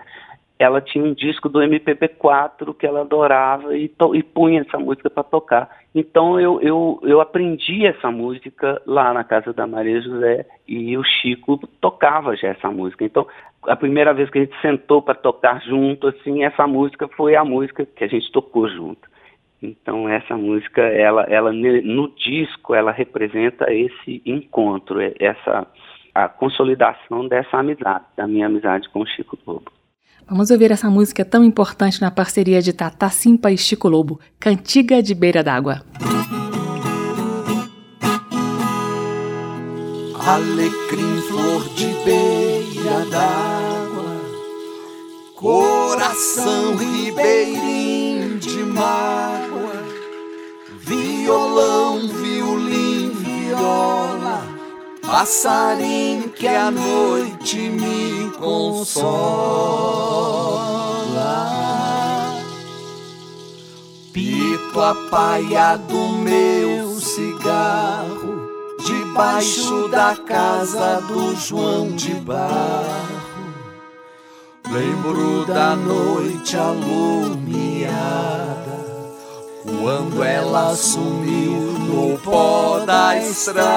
ela 0.59 0.81
tinha 0.81 1.05
um 1.05 1.13
disco 1.13 1.47
do 1.47 1.59
MPB4 1.59 2.75
que 2.77 2.85
ela 2.85 3.01
adorava 3.01 3.77
e, 3.77 3.89
e 4.13 4.23
punha 4.23 4.59
essa 4.59 4.77
música 4.77 5.09
para 5.09 5.23
tocar. 5.23 5.69
Então 5.95 6.37
eu, 6.37 6.61
eu, 6.61 6.99
eu 7.01 7.21
aprendi 7.21 7.87
essa 7.87 8.11
música 8.11 8.81
lá 8.85 9.13
na 9.13 9.23
casa 9.23 9.53
da 9.53 9.65
Maria 9.65 10.01
José 10.01 10.45
e 10.67 10.97
o 10.97 11.03
Chico 11.03 11.57
tocava 11.79 12.35
já 12.35 12.49
essa 12.49 12.69
música. 12.69 13.05
Então 13.05 13.25
a 13.63 13.75
primeira 13.77 14.13
vez 14.13 14.29
que 14.29 14.37
a 14.37 14.41
gente 14.41 14.61
sentou 14.61 15.01
para 15.01 15.15
tocar 15.15 15.61
junto, 15.61 16.07
assim, 16.07 16.43
essa 16.43 16.67
música 16.67 17.07
foi 17.07 17.37
a 17.37 17.45
música 17.45 17.85
que 17.85 18.03
a 18.03 18.07
gente 18.07 18.29
tocou 18.33 18.67
junto. 18.67 19.07
Então 19.63 20.09
essa 20.09 20.35
música, 20.35 20.81
ela, 20.81 21.23
ela 21.23 21.53
no 21.53 22.09
disco, 22.15 22.75
ela 22.75 22.91
representa 22.91 23.71
esse 23.73 24.21
encontro, 24.25 24.99
essa 25.17 25.65
a 26.13 26.27
consolidação 26.27 27.29
dessa 27.29 27.57
amizade, 27.57 28.03
da 28.17 28.27
minha 28.27 28.47
amizade 28.47 28.89
com 28.89 28.99
o 29.01 29.07
Chico 29.07 29.37
Lobo. 29.47 29.78
Vamos 30.29 30.51
ouvir 30.51 30.69
essa 30.71 30.91
música 30.91 31.25
tão 31.25 31.43
importante 31.43 31.99
na 31.99 32.11
parceria 32.11 32.61
de 32.61 32.71
Tata 32.71 33.09
Simpa 33.09 33.51
e 33.51 33.57
Chico 33.57 33.89
Lobo, 33.89 34.19
Cantiga 34.39 35.01
de 35.01 35.15
Beira 35.15 35.43
d'Água. 35.43 35.81
Alecrim, 40.13 41.21
flor 41.27 41.67
de 41.69 41.87
beira 42.05 43.03
d'água, 43.09 44.21
coração 45.35 46.75
ribeirinho 46.75 48.37
de 48.37 48.59
mágoa, 48.59 49.83
violão, 50.85 52.07
violino, 52.07 53.15
viola, 53.15 54.28
passarinho 55.09 56.29
que 56.29 56.47
a 56.47 56.69
noite 56.69 57.57
me 57.57 58.29
consola. 58.37 59.09
Pito 64.13 64.79
a 64.79 64.93
paia 65.09 65.77
do 65.77 66.09
meu 66.09 66.99
cigarro 66.99 68.49
debaixo 68.85 69.87
da 69.87 70.15
casa 70.15 71.01
do 71.01 71.35
João 71.35 71.91
de 71.95 72.13
Barro. 72.13 73.19
Lembro 74.71 75.45
da 75.47 75.75
noite 75.75 76.55
alumiada, 76.55 77.97
quando 79.77 80.23
ela 80.23 80.75
sumiu 80.75 81.51
no 81.51 82.17
pó 82.19 82.79
da 82.85 83.17
estrada. 83.17 83.69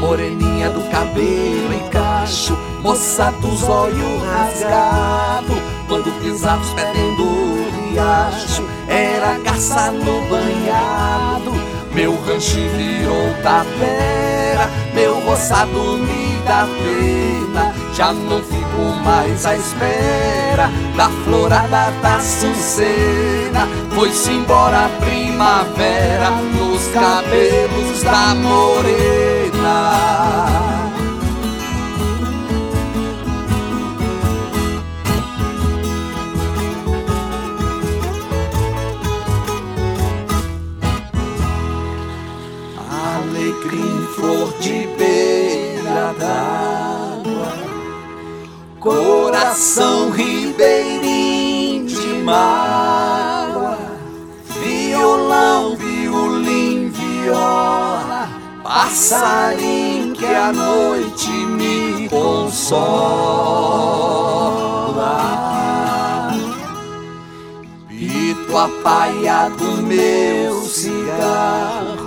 moreninha 0.00 0.70
do 0.70 0.80
cabelo 0.90 1.72
em 1.72 1.88
cacho, 1.90 2.56
moça 2.82 3.30
dos 3.40 3.62
olhos 3.62 4.22
rasgado, 4.24 5.54
quando 5.86 6.10
pisava 6.20 6.60
os 6.60 6.70
pés 6.70 6.92
riacho, 7.90 8.64
era 8.88 9.38
caça 9.40 9.90
no 9.90 10.22
banhado, 10.28 11.52
meu 11.92 12.12
rancho 12.24 12.60
virou 12.76 13.34
tapera, 13.42 14.70
meu 14.94 15.20
roçado 15.20 15.98
me 15.98 16.38
dá 16.46 16.66
pena, 16.82 17.74
já 17.94 18.12
não 18.12 18.42
fico 18.42 18.82
mais 19.04 19.44
à 19.44 19.56
espera 19.56 20.70
da 20.96 21.08
florada 21.24 21.90
da 22.02 22.20
Sucena, 22.20 23.68
foi-se 23.94 24.30
embora 24.32 24.86
a 24.86 24.88
primavera 25.00 26.30
nos 26.30 26.86
cabelos 26.88 28.02
da 28.02 28.34
morena. 28.34 29.30
alecrim, 43.20 44.06
flor 44.14 44.52
de 44.60 44.86
beira 44.96 46.14
d'água, 46.18 47.52
coração 48.78 50.10
ribeirinho 50.10 51.86
de 51.86 52.22
mágoa, 52.24 53.78
violão, 54.62 55.76
violim, 55.76 56.90
viola, 56.90 58.28
passarinho 58.62 60.14
que 60.14 60.26
a 60.26 60.52
noite 60.52 61.30
me 61.30 62.08
consola. 62.08 63.10
Pito 67.88 68.56
apaiado 68.56 69.82
meu 69.82 70.62
cigarro 70.62 71.99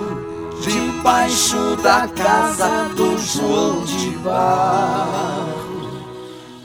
debaixo 1.04 1.76
da 1.82 2.08
casa 2.08 2.88
do 2.96 3.18
João 3.18 3.84
de 3.84 4.08
Barro. 4.20 5.44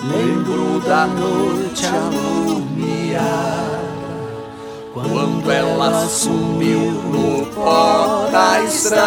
Lembro 0.02 0.80
da 0.80 1.06
noite 1.08 1.86
alumiada 1.86 3.20
Quando 4.94 5.52
ela 5.52 6.08
sumiu 6.08 6.80
no 6.80 7.46
pó 7.48 8.30
da 8.32 8.64
estrada 8.64 9.00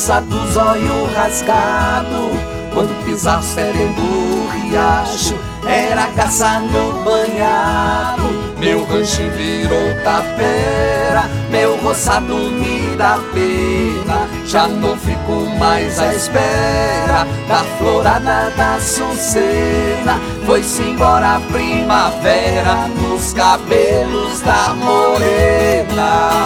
Moça 0.00 0.22
do 0.22 0.50
zóio 0.50 1.04
rasgado 1.14 2.30
Quando 2.72 3.04
pisasse 3.04 3.56
dentro 3.56 3.92
do 3.96 4.48
riacho 4.48 5.38
Era 5.66 6.06
caça 6.16 6.58
no 6.60 7.04
banhado. 7.04 8.22
Meu 8.58 8.82
rancho 8.86 9.28
virou 9.36 9.94
tapera 10.02 11.28
Meu 11.50 11.76
roçado 11.82 12.34
me 12.34 12.96
dá 12.96 13.18
pena 13.34 14.26
Já 14.46 14.66
não 14.68 14.96
fico 14.96 15.44
mais 15.58 15.98
à 15.98 16.14
espera 16.14 17.26
Da 17.46 17.62
florada 17.76 18.50
da 18.56 18.80
sucena. 18.80 20.18
Foi-se 20.46 20.80
embora 20.80 21.36
a 21.36 21.40
primavera 21.40 22.88
Nos 23.02 23.34
cabelos 23.34 24.40
da 24.40 24.72
morena 24.76 26.40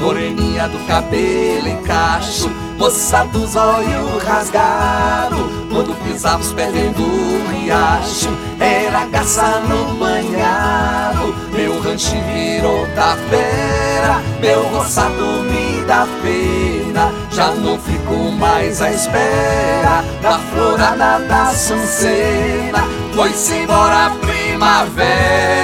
Moreninha 0.00 0.68
do 0.68 0.78
cabelo 0.86 1.68
em 1.68 1.82
cacho 1.82 2.48
Moça 2.78 3.24
dos 3.24 3.56
olhos 3.56 4.22
rasgados 4.22 5.40
Quando 5.68 5.94
pisava 6.04 6.40
os 6.40 6.52
pés 6.52 6.72
dentro 6.72 7.02
do 7.02 7.50
riacho 7.50 8.28
Era 8.60 9.04
garça 9.06 9.60
no 9.60 9.94
banhado 9.94 11.34
Meu 11.52 11.80
rancho 11.80 12.14
virou 12.32 12.86
tapeira 12.94 14.22
Meu 14.40 14.62
roçado 14.68 15.42
me 15.42 15.82
dá 15.84 16.06
pena. 16.22 17.12
Já 17.32 17.50
não 17.52 17.76
fico 17.78 18.14
mais 18.38 18.80
à 18.80 18.92
espera 18.92 20.04
Da 20.22 20.38
florada 20.38 21.18
da 21.26 21.46
sucena 21.46 22.84
Foi-se 23.14 23.54
embora 23.54 24.06
a 24.06 24.10
primavera 24.10 25.58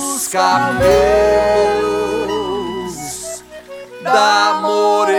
nos 0.00 0.26
cabelos 0.28 0.80
da 4.02 4.60
morena. 4.62 5.10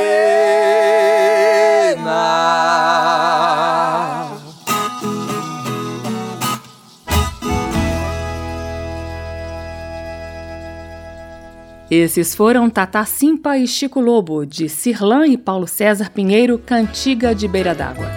Esses 11.89 12.33
foram 12.33 12.69
Tata 12.69 13.03
Simpa 13.05 13.57
e 13.57 13.67
Chico 13.67 13.99
Lobo, 13.99 14.45
de 14.45 14.69
Cirlan 14.69 15.27
e 15.27 15.37
Paulo 15.37 15.67
César 15.67 16.09
Pinheiro, 16.09 16.57
Cantiga 16.57 17.35
de 17.35 17.47
Beira 17.47 17.75
d'Água. 17.75 18.07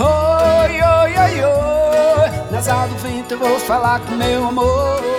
Oi, 0.00 0.72
oi, 0.72 1.12
oi, 1.18 1.44
oi, 1.44 2.30
nas 2.50 2.66
do 2.66 2.96
vento 2.96 3.34
eu 3.34 3.38
vou 3.38 3.58
falar 3.60 4.00
com 4.00 4.16
meu 4.16 4.48
amor. 4.48 5.09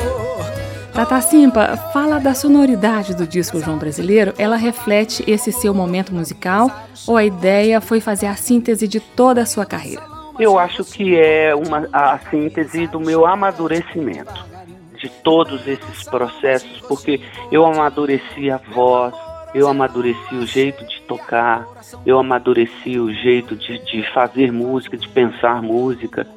Tata 0.93 1.21
Simpa, 1.21 1.77
fala 1.93 2.19
da 2.19 2.33
sonoridade 2.33 3.15
do 3.15 3.25
disco 3.25 3.59
João 3.59 3.77
Brasileiro. 3.77 4.33
Ela 4.37 4.57
reflete 4.57 5.23
esse 5.25 5.51
seu 5.51 5.73
momento 5.73 6.13
musical 6.13 6.69
ou 7.07 7.15
a 7.15 7.23
ideia 7.23 7.79
foi 7.79 8.01
fazer 8.01 8.27
a 8.27 8.35
síntese 8.35 8.87
de 8.87 8.99
toda 8.99 9.41
a 9.41 9.45
sua 9.45 9.65
carreira? 9.65 10.03
Eu 10.37 10.59
acho 10.59 10.83
que 10.83 11.17
é 11.17 11.55
uma, 11.55 11.87
a 11.93 12.19
síntese 12.29 12.87
do 12.87 12.99
meu 12.99 13.25
amadurecimento, 13.25 14.45
de 14.97 15.07
todos 15.23 15.65
esses 15.65 16.03
processos, 16.03 16.81
porque 16.87 17.21
eu 17.51 17.65
amadureci 17.65 18.51
a 18.51 18.57
voz, 18.57 19.13
eu 19.53 19.67
amadureci 19.67 20.35
o 20.35 20.45
jeito 20.45 20.85
de 20.85 21.01
tocar, 21.01 21.67
eu 22.05 22.19
amadureci 22.19 22.99
o 22.99 23.13
jeito 23.13 23.55
de, 23.55 23.79
de 23.85 24.03
fazer 24.13 24.51
música, 24.51 24.97
de 24.97 25.07
pensar 25.07 25.61
música. 25.61 26.27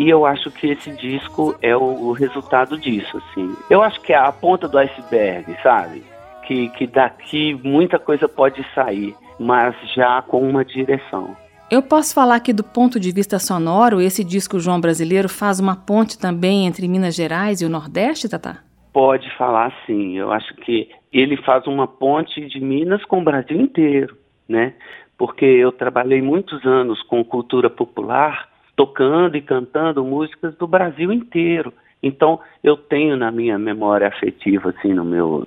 E 0.00 0.08
eu 0.08 0.24
acho 0.24 0.50
que 0.50 0.68
esse 0.68 0.90
disco 0.92 1.54
é 1.60 1.76
o, 1.76 1.82
o, 1.82 2.12
resultado 2.12 2.78
disso, 2.78 3.18
assim. 3.18 3.54
Eu 3.68 3.82
acho 3.82 4.00
que 4.00 4.14
é 4.14 4.16
a 4.16 4.32
ponta 4.32 4.66
do 4.66 4.78
iceberg, 4.78 5.54
sabe? 5.62 6.02
Que, 6.46 6.70
que 6.70 6.86
daqui 6.86 7.52
muita 7.62 7.98
coisa 7.98 8.26
pode 8.26 8.64
sair, 8.74 9.14
mas 9.38 9.76
já 9.94 10.22
com 10.22 10.40
uma 10.40 10.64
direção. 10.64 11.36
Eu 11.70 11.82
posso 11.82 12.14
falar 12.14 12.40
que 12.40 12.50
do 12.50 12.64
ponto 12.64 12.98
de 12.98 13.12
vista 13.12 13.38
sonoro, 13.38 14.00
esse 14.00 14.24
disco 14.24 14.58
João 14.58 14.80
Brasileiro 14.80 15.28
faz 15.28 15.60
uma 15.60 15.76
ponte 15.76 16.18
também 16.18 16.66
entre 16.66 16.88
Minas 16.88 17.14
Gerais 17.14 17.60
e 17.60 17.66
o 17.66 17.68
Nordeste, 17.68 18.26
Tata? 18.26 18.56
Pode 18.94 19.30
falar 19.36 19.70
sim. 19.84 20.16
Eu 20.16 20.32
acho 20.32 20.54
que 20.54 20.88
ele 21.12 21.36
faz 21.42 21.66
uma 21.66 21.86
ponte 21.86 22.40
de 22.48 22.58
Minas 22.58 23.04
com 23.04 23.20
o 23.20 23.24
Brasil 23.24 23.60
inteiro, 23.60 24.16
né? 24.48 24.72
Porque 25.18 25.44
eu 25.44 25.70
trabalhei 25.70 26.22
muitos 26.22 26.64
anos 26.64 27.02
com 27.02 27.22
cultura 27.22 27.68
popular 27.68 28.48
tocando 28.80 29.36
e 29.36 29.42
cantando 29.42 30.02
músicas 30.02 30.56
do 30.56 30.66
Brasil 30.66 31.12
inteiro. 31.12 31.70
Então, 32.02 32.40
eu 32.64 32.78
tenho 32.78 33.14
na 33.14 33.30
minha 33.30 33.58
memória 33.58 34.08
afetiva, 34.08 34.70
assim, 34.70 34.94
no 34.94 35.04
meu, 35.04 35.46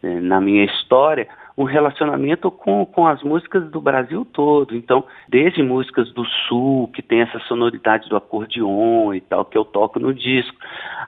eh, 0.00 0.20
na 0.20 0.40
minha 0.40 0.64
história, 0.64 1.26
um 1.56 1.64
relacionamento 1.64 2.52
com, 2.52 2.86
com 2.86 3.08
as 3.08 3.20
músicas 3.20 3.68
do 3.68 3.80
Brasil 3.80 4.24
todo. 4.32 4.76
Então, 4.76 5.02
desde 5.28 5.60
músicas 5.60 6.12
do 6.12 6.24
Sul, 6.46 6.86
que 6.94 7.02
tem 7.02 7.22
essa 7.22 7.40
sonoridade 7.48 8.08
do 8.08 8.16
acordeon 8.16 9.12
e 9.12 9.20
tal, 9.22 9.44
que 9.44 9.58
eu 9.58 9.64
toco 9.64 9.98
no 9.98 10.14
disco, 10.14 10.56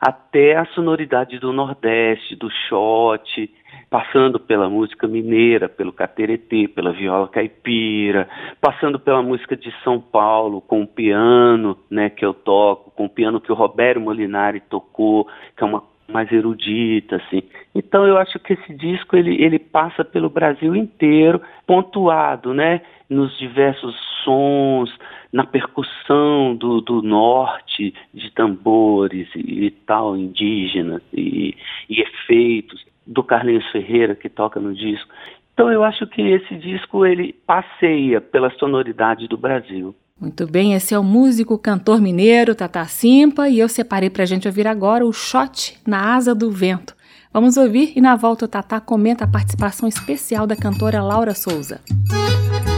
até 0.01 0.57
a 0.57 0.65
sonoridade 0.75 1.39
do 1.39 1.53
Nordeste, 1.53 2.35
do 2.35 2.51
shot, 2.69 3.49
passando 3.91 4.39
pela 4.39 4.69
música 4.71 5.09
mineira, 5.09 5.69
pelo 5.69 5.93
cateretê, 5.93 6.69
pela 6.69 6.93
viola 6.93 7.29
caipira, 7.29 8.29
passando 8.61 9.01
pela 9.01 9.23
música 9.23 9.57
de 9.57 9.75
São 9.83 10.01
Paulo, 10.01 10.61
com 10.61 10.83
o 10.83 10.87
piano, 10.87 11.77
né, 11.91 12.09
que 12.09 12.25
eu 12.25 12.33
toco, 12.33 12.93
com 12.93 13.07
o 13.07 13.11
piano 13.11 13.41
que 13.41 13.51
o 13.51 13.55
Roberto 13.55 14.01
Molinari 14.01 14.61
tocou, 14.61 15.27
que 15.57 15.65
é 15.65 15.67
uma 15.67 15.83
mais 16.11 16.31
erudita, 16.33 17.17
assim. 17.17 17.43
Então 17.75 18.07
eu 18.07 18.19
acho 18.19 18.39
que 18.41 18.53
esse 18.53 18.75
disco 18.75 19.17
ele, 19.17 19.43
ele 19.43 19.59
passa 19.59 20.05
pelo 20.05 20.29
Brasil 20.29 20.75
inteiro, 20.75 21.41
pontuado, 21.67 22.53
né, 22.53 22.83
nos 23.09 23.37
diversos 23.39 23.95
sons, 24.25 24.91
na 25.33 25.45
percussão 25.45 26.57
do, 26.57 26.81
do 26.81 27.03
norte, 27.03 27.95
de 28.13 28.31
tambores 28.33 29.29
e, 29.35 29.67
e 29.67 29.71
tal, 29.71 30.17
indígenas 30.17 31.03
e, 31.13 31.57
e 31.89 32.01
efeitos 32.01 32.85
do 33.11 33.25
Carlinhos 33.25 33.69
Ferreira 33.73 34.15
que 34.15 34.29
toca 34.29 34.61
no 34.61 34.73
disco. 34.73 35.13
Então 35.53 35.71
eu 35.71 35.83
acho 35.83 36.07
que 36.07 36.23
esse 36.23 36.55
disco 36.57 37.05
ele 37.05 37.35
passeia 37.47 38.21
pela 38.21 38.51
sonoridade 38.53 39.27
do 39.27 39.37
Brasil. 39.37 39.95
Muito 40.19 40.47
bem, 40.47 40.75
esse 40.75 40.95
é 40.95 40.99
o 40.99 41.03
músico 41.03 41.59
cantor 41.59 42.01
mineiro 42.01 42.55
Tata 42.55 42.85
Simpa 42.85 43.49
e 43.49 43.59
eu 43.59 43.69
separei 43.69 44.09
para 44.09 44.23
a 44.23 44.27
gente 44.27 44.47
ouvir 44.47 44.67
agora 44.67 45.05
o 45.05 45.13
Shot 45.13 45.79
na 45.87 46.15
Asa 46.15 46.35
do 46.35 46.51
Vento. 46.51 46.95
Vamos 47.33 47.57
ouvir 47.57 47.93
e 47.97 48.01
na 48.01 48.17
volta 48.17 48.45
o 48.45 48.49
Tata 48.49 48.81
comenta 48.81 49.25
a 49.25 49.29
participação 49.29 49.89
especial 49.89 50.47
da 50.47 50.57
cantora 50.57 51.03
Laura 51.03 51.35
Souza. 51.35 51.81
Música 51.89 52.70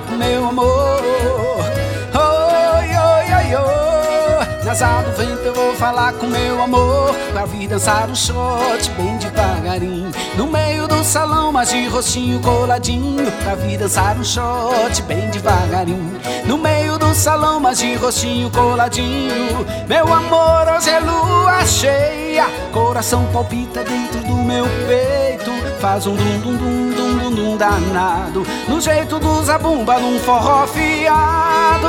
com 0.00 0.16
meu 0.16 0.48
amor. 0.48 1.00
Oi, 2.14 2.86
oi, 2.86 3.26
oi, 3.34 3.56
oi. 3.56 4.64
Nas 4.64 4.82
asas 4.82 5.14
do 5.14 5.16
vento 5.16 5.42
eu 5.44 5.54
vou 5.54 5.74
falar 5.74 6.12
com 6.14 6.26
meu 6.26 6.62
amor. 6.62 7.14
Pra 7.32 7.44
vir 7.44 7.68
dançar 7.68 8.08
um 8.08 8.14
shot 8.14 8.90
bem 8.96 9.16
devagarinho. 9.18 10.10
No 10.36 10.46
meio 10.46 10.88
do 10.88 11.04
salão, 11.04 11.52
mas 11.52 11.70
de 11.70 11.86
rostinho 11.86 12.40
coladinho. 12.40 13.30
Pra 13.42 13.54
vir 13.54 13.78
dançar 13.78 14.16
um 14.16 14.24
shot 14.24 15.02
bem 15.02 15.30
devagarinho. 15.30 16.20
No 16.46 16.58
meio 16.58 16.98
do 16.98 17.14
salão, 17.14 17.60
mas 17.60 17.78
de 17.78 17.94
rostinho 17.94 18.50
coladinho. 18.50 19.64
Meu 19.88 20.12
amor, 20.12 20.66
hoje 20.76 20.90
é 20.90 20.98
lua 20.98 21.64
cheia. 21.66 22.46
Coração 22.72 23.26
palpita 23.32 23.84
dentro 23.84 24.20
do 24.20 24.34
meu 24.34 24.64
peito. 24.86 25.52
Faz 25.80 26.06
um 26.06 26.16
dum 26.16 26.93
danado. 27.56 28.46
No 28.68 28.80
jeito 28.80 29.18
do 29.18 29.42
zabumba, 29.42 29.98
num 29.98 30.18
forró 30.18 30.66
fiado. 30.66 31.88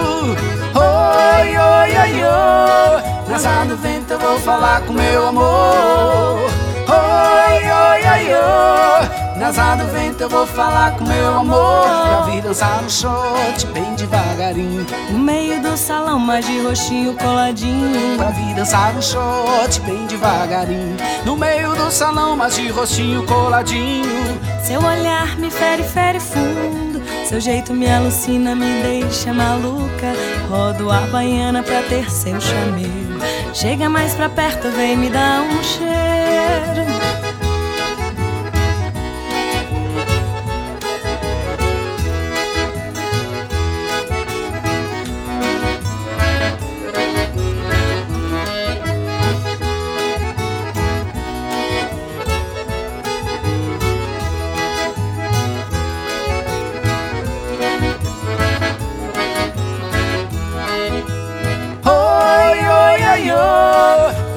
Oi, 0.76 1.58
oi, 1.58 1.98
oi, 1.98 2.24
oi. 2.24 3.04
Nessa 3.28 3.66
do 3.66 3.76
vento 3.78 4.14
eu 4.14 4.20
vou 4.20 4.40
falar 4.40 4.82
com 4.82 4.94
meu 4.94 5.28
amor. 5.28 6.50
Oi, 6.88 7.58
oi, 7.64 8.08
oi, 8.08 8.34
oi. 8.34 9.15
Nas 9.38 9.56
do 9.56 9.92
vento 9.92 10.22
eu 10.22 10.30
vou 10.30 10.48
falar 10.48 10.92
com 10.98 11.04
meu 11.04 11.40
amor. 11.40 11.84
Pra 11.84 12.22
vir 12.22 12.42
dançar 12.42 12.84
um 12.84 12.90
shot 12.90 13.66
bem 13.74 13.94
devagarinho. 13.96 14.86
No 15.12 15.20
meio 15.20 15.62
do 15.62 15.76
salão, 15.76 16.18
mas 16.18 16.46
de 16.46 16.62
roxinho 16.62 17.14
coladinho. 17.16 18.18
Pra 18.18 18.30
vir 18.30 18.56
dançar 18.56 18.96
um 18.96 19.02
shot 19.02 19.80
bem 19.82 20.06
devagarinho. 20.08 20.96
No 21.26 21.36
meio 21.36 21.76
do 21.76 21.92
salão, 21.92 22.38
mas 22.38 22.56
de 22.56 22.70
roxinho 22.70 23.26
coladinho. 23.26 24.40
Seu 24.64 24.82
olhar 24.82 25.38
me 25.38 25.52
fere, 25.52 25.84
fere 25.84 26.20
fundo. 26.20 27.04
Seu 27.28 27.42
jeito 27.42 27.74
me 27.74 27.92
alucina, 27.92 28.56
me 28.56 28.82
deixa 28.82 29.34
maluca. 29.34 30.14
Rodo 30.50 30.90
a 30.90 31.02
baiana 31.08 31.64
pra 31.64 31.82
ter 31.84 32.10
seu 32.10 32.40
chameiro 32.40 33.20
Chega 33.54 33.90
mais 33.90 34.14
pra 34.14 34.30
perto, 34.30 34.70
vem 34.70 34.96
me 34.96 35.10
dar 35.10 35.42
um 35.42 35.64
cheiro 35.64 37.05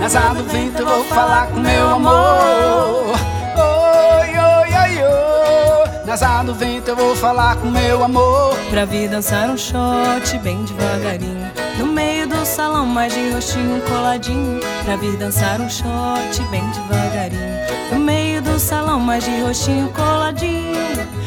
Asa 0.09 0.33
do 0.33 0.43
vento 0.45 0.79
eu 0.79 0.87
vou 0.87 1.05
falar 1.05 1.49
com 1.49 1.61
meu 1.61 1.91
amor. 1.91 3.13
Oi, 3.59 4.29
oi, 4.39 4.75
oi, 4.75 5.03
oi. 5.03 6.07
Nasa 6.07 6.43
do 6.45 6.55
vento 6.55 6.89
eu 6.89 6.97
vou 6.97 7.15
falar 7.15 7.57
com 7.57 7.67
meu 7.67 8.03
amor. 8.03 8.57
Pra 8.71 8.87
vir 8.87 9.11
dançar 9.11 9.51
um 9.51 9.59
shot 9.59 10.39
bem 10.43 10.65
devagarinho. 10.65 11.53
No 11.79 11.85
meio 11.89 12.27
do 12.27 12.43
salão, 12.47 12.87
mais 12.87 13.13
de 13.13 13.33
rostinho 13.33 13.83
coladinho. 13.83 14.61
Pra 14.83 14.97
vir 14.97 15.15
dançar 15.19 15.61
um 15.61 15.69
shot 15.69 16.43
bem 16.51 16.65
devagarinho. 16.71 17.93
No 17.93 17.99
meio 17.99 18.41
do 18.41 18.59
salão, 18.59 18.99
mais 18.99 19.23
de 19.23 19.43
rostinho 19.43 19.91
coladinho. 19.91 20.79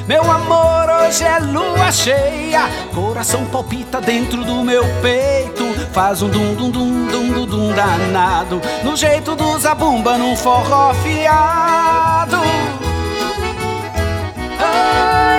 Meu 0.08 0.24
amor, 0.30 0.90
hoje 0.90 1.24
é 1.24 1.40
lua 1.40 1.92
cheia, 1.92 2.68
coração 2.94 3.46
palpita 3.46 4.02
dentro 4.02 4.44
do 4.44 4.64
meu 4.64 4.84
peito, 5.02 5.61
faz 5.92 6.22
um 6.22 6.30
dum 6.30 6.56
dum 6.56 6.72
dum 6.72 7.08
dum 7.08 7.34
dum, 7.34 7.46
dum 7.46 7.74
danado, 7.74 8.62
no 8.84 8.96
jeito 8.96 9.36
do 9.36 9.60
zabumba 9.60 10.18
num 10.18 10.36
forró 10.36 10.94
fiado. 10.96 12.38
Ai, 14.60 15.31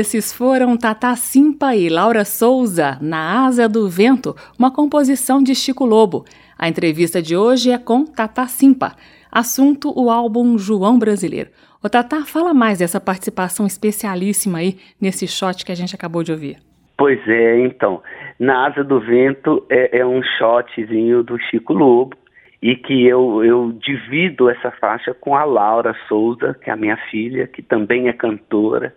Esses 0.00 0.32
foram 0.32 0.78
Tata 0.78 1.14
Simpa 1.14 1.76
e 1.76 1.90
Laura 1.90 2.24
Souza, 2.24 2.96
Na 3.02 3.44
Asa 3.44 3.68
do 3.68 3.86
Vento, 3.86 4.34
uma 4.58 4.70
composição 4.74 5.42
de 5.42 5.54
Chico 5.54 5.84
Lobo. 5.84 6.24
A 6.58 6.70
entrevista 6.70 7.20
de 7.20 7.36
hoje 7.36 7.70
é 7.70 7.76
com 7.76 8.06
Tata 8.06 8.46
Simpa. 8.46 8.92
Assunto: 9.30 9.92
o 9.94 10.10
álbum 10.10 10.56
João 10.56 10.98
Brasileiro. 10.98 11.50
O 11.84 11.88
Tata, 11.90 12.24
fala 12.24 12.54
mais 12.54 12.78
dessa 12.78 12.98
participação 12.98 13.66
especialíssima 13.66 14.60
aí 14.60 14.78
nesse 14.98 15.28
shot 15.28 15.66
que 15.66 15.70
a 15.70 15.74
gente 15.74 15.94
acabou 15.94 16.22
de 16.22 16.32
ouvir. 16.32 16.56
Pois 16.96 17.20
é, 17.28 17.60
então. 17.60 18.02
Na 18.38 18.68
Asa 18.68 18.82
do 18.82 19.00
Vento 19.00 19.66
é, 19.68 19.98
é 19.98 20.06
um 20.06 20.22
shotzinho 20.22 21.22
do 21.22 21.38
Chico 21.38 21.74
Lobo 21.74 22.16
e 22.62 22.74
que 22.74 23.06
eu, 23.06 23.44
eu 23.44 23.72
divido 23.72 24.48
essa 24.48 24.70
faixa 24.70 25.12
com 25.12 25.36
a 25.36 25.44
Laura 25.44 25.94
Souza, 26.08 26.56
que 26.64 26.70
é 26.70 26.72
a 26.72 26.76
minha 26.76 26.96
filha, 27.10 27.46
que 27.46 27.60
também 27.60 28.08
é 28.08 28.14
cantora. 28.14 28.94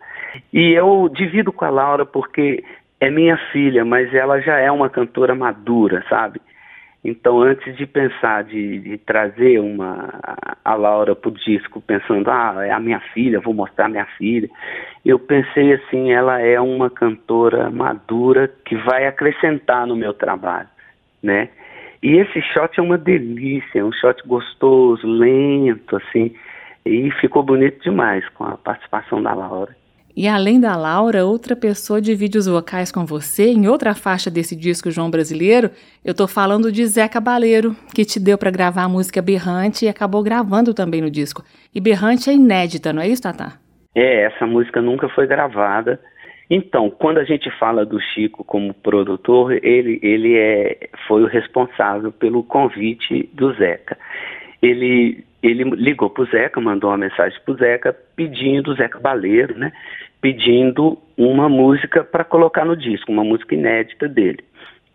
E 0.51 0.73
eu 0.73 1.09
divido 1.09 1.51
com 1.51 1.65
a 1.65 1.69
Laura 1.69 2.05
porque 2.05 2.63
é 2.99 3.09
minha 3.09 3.37
filha, 3.51 3.83
mas 3.83 4.13
ela 4.13 4.39
já 4.39 4.57
é 4.57 4.71
uma 4.71 4.89
cantora 4.89 5.35
madura, 5.35 6.03
sabe? 6.09 6.39
Então, 7.03 7.41
antes 7.41 7.75
de 7.75 7.85
pensar 7.85 8.45
de, 8.45 8.79
de 8.79 8.97
trazer 8.97 9.59
uma 9.59 10.21
a 10.63 10.73
Laura 10.73 11.13
para 11.13 11.29
o 11.29 11.33
disco, 11.33 11.81
pensando, 11.81 12.31
ah, 12.31 12.55
é 12.65 12.71
a 12.71 12.79
minha 12.79 13.01
filha, 13.13 13.41
vou 13.41 13.53
mostrar 13.53 13.87
a 13.87 13.89
minha 13.89 14.05
filha, 14.17 14.49
eu 15.03 15.19
pensei 15.19 15.73
assim, 15.73 16.13
ela 16.13 16.39
é 16.39 16.57
uma 16.61 16.89
cantora 16.89 17.69
madura 17.69 18.49
que 18.63 18.77
vai 18.77 19.05
acrescentar 19.05 19.85
no 19.85 19.97
meu 19.97 20.13
trabalho, 20.13 20.69
né? 21.21 21.49
E 22.01 22.15
esse 22.15 22.41
shot 22.41 22.79
é 22.79 22.81
uma 22.81 22.97
delícia, 22.97 23.79
é 23.79 23.83
um 23.83 23.91
shot 23.91 24.25
gostoso, 24.25 25.05
lento, 25.05 25.97
assim, 25.97 26.33
e 26.85 27.11
ficou 27.19 27.43
bonito 27.43 27.83
demais 27.83 28.27
com 28.29 28.45
a 28.45 28.55
participação 28.55 29.21
da 29.21 29.33
Laura. 29.33 29.82
E 30.15 30.27
além 30.27 30.61
da 30.61 30.75
Laura, 30.75 31.25
outra 31.25 31.55
pessoa 31.55 31.99
divide 31.99 32.37
os 32.37 32.45
vocais 32.45 32.91
com 32.91 33.03
você 33.03 33.51
em 33.51 33.67
outra 33.67 33.95
faixa 33.95 34.29
desse 34.29 34.55
disco 34.55 34.91
João 34.91 35.09
Brasileiro. 35.09 35.71
Eu 36.05 36.13
tô 36.13 36.27
falando 36.27 36.71
de 36.71 36.85
Zé 36.85 37.07
Cabaleiro, 37.07 37.75
que 37.95 38.05
te 38.05 38.19
deu 38.19 38.37
para 38.37 38.51
gravar 38.51 38.83
a 38.83 38.89
música 38.89 39.23
Berrante 39.23 39.85
e 39.85 39.89
acabou 39.89 40.21
gravando 40.21 40.71
também 40.71 41.01
no 41.01 41.09
disco. 41.09 41.43
E 41.73 41.81
Berrante 41.81 42.29
é 42.29 42.33
inédita, 42.33 42.93
não 42.93 43.01
é 43.01 43.07
isso, 43.07 43.23
Tata? 43.23 43.53
É, 43.95 44.25
essa 44.25 44.45
música 44.45 44.81
nunca 44.83 45.09
foi 45.09 45.25
gravada. 45.25 45.99
Então, 46.47 46.91
quando 46.91 47.17
a 47.17 47.23
gente 47.23 47.49
fala 47.57 47.83
do 47.83 47.99
Chico 47.99 48.43
como 48.43 48.71
produtor, 48.71 49.53
ele, 49.65 49.99
ele 50.03 50.37
é, 50.37 50.89
foi 51.07 51.23
o 51.23 51.27
responsável 51.27 52.11
pelo 52.11 52.43
convite 52.43 53.27
do 53.33 53.51
Zeca. 53.53 53.97
Ele 54.61 55.23
ele 55.43 55.65
ligou 55.75 56.09
para 56.09 56.23
o 56.23 56.25
Zeca, 56.27 56.61
mandou 56.61 56.89
uma 56.89 56.97
mensagem 56.97 57.37
para 57.43 57.53
o 57.53 57.57
Zeca 57.57 57.93
pedindo, 58.15 58.73
Zeca 58.75 58.97
Baleiro, 58.97 59.57
né? 59.57 59.73
Pedindo 60.23 60.97
uma 61.17 61.49
música 61.49 62.01
para 62.01 62.23
colocar 62.23 62.63
no 62.63 62.77
disco, 62.77 63.11
uma 63.11 63.25
música 63.25 63.55
inédita 63.55 64.07
dele. 64.07 64.39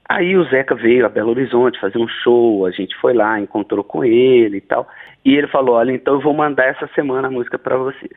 Aí 0.08 0.34
o 0.38 0.44
Zeca 0.44 0.74
veio 0.74 1.04
a 1.04 1.10
Belo 1.10 1.28
Horizonte 1.28 1.78
fazer 1.78 1.98
um 1.98 2.08
show, 2.08 2.64
a 2.64 2.70
gente 2.70 2.96
foi 2.96 3.12
lá, 3.12 3.38
encontrou 3.38 3.84
com 3.84 4.02
ele 4.02 4.56
e 4.56 4.60
tal. 4.62 4.88
E 5.22 5.36
ele 5.36 5.46
falou: 5.48 5.74
Olha, 5.74 5.92
então 5.92 6.14
eu 6.14 6.20
vou 6.22 6.32
mandar 6.32 6.64
essa 6.64 6.88
semana 6.94 7.28
a 7.28 7.30
música 7.30 7.58
para 7.58 7.76
vocês. 7.76 8.16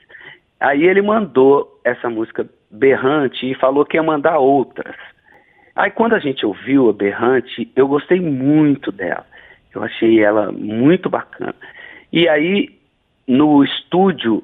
Aí 0.57 0.85
ele 0.85 1.01
mandou 1.01 1.81
essa 1.83 2.09
música 2.09 2.47
berrante 2.71 3.45
e 3.45 3.55
falou 3.55 3.83
que 3.83 3.97
ia 3.97 4.03
mandar 4.03 4.37
outras. 4.37 4.95
Aí 5.75 5.91
quando 5.91 6.13
a 6.13 6.19
gente 6.19 6.45
ouviu 6.45 6.89
a 6.89 6.93
berrante, 6.93 7.69
eu 7.75 7.89
gostei 7.89 8.21
muito 8.21 8.89
dela. 8.89 9.25
Eu 9.75 9.83
achei 9.83 10.23
ela 10.23 10.49
muito 10.49 11.09
bacana. 11.09 11.55
E 12.13 12.29
aí, 12.29 12.69
no 13.27 13.65
estúdio, 13.65 14.41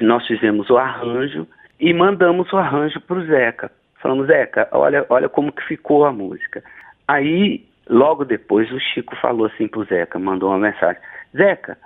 nós 0.00 0.26
fizemos 0.26 0.68
o 0.68 0.76
arranjo 0.76 1.46
e 1.80 1.92
mandamos 1.92 2.52
o 2.52 2.56
arranjo 2.56 3.00
para 3.00 3.18
o 3.18 3.26
Zeca. 3.26 3.70
Falamos, 4.00 4.26
Zeca, 4.26 4.68
olha, 4.72 5.04
olha 5.08 5.28
como 5.28 5.52
que 5.52 5.64
ficou 5.64 6.04
a 6.04 6.12
música. 6.12 6.62
Aí, 7.06 7.64
logo 7.88 8.24
depois, 8.24 8.70
o 8.70 8.78
Chico 8.78 9.16
falou 9.16 9.46
assim 9.46 9.66
para 9.66 9.80
o 9.80 9.84
Zeca, 9.84 10.18
mandou 10.18 10.50
uma 10.50 10.58
mensagem. 10.58 11.00
Zeca, 11.36 11.76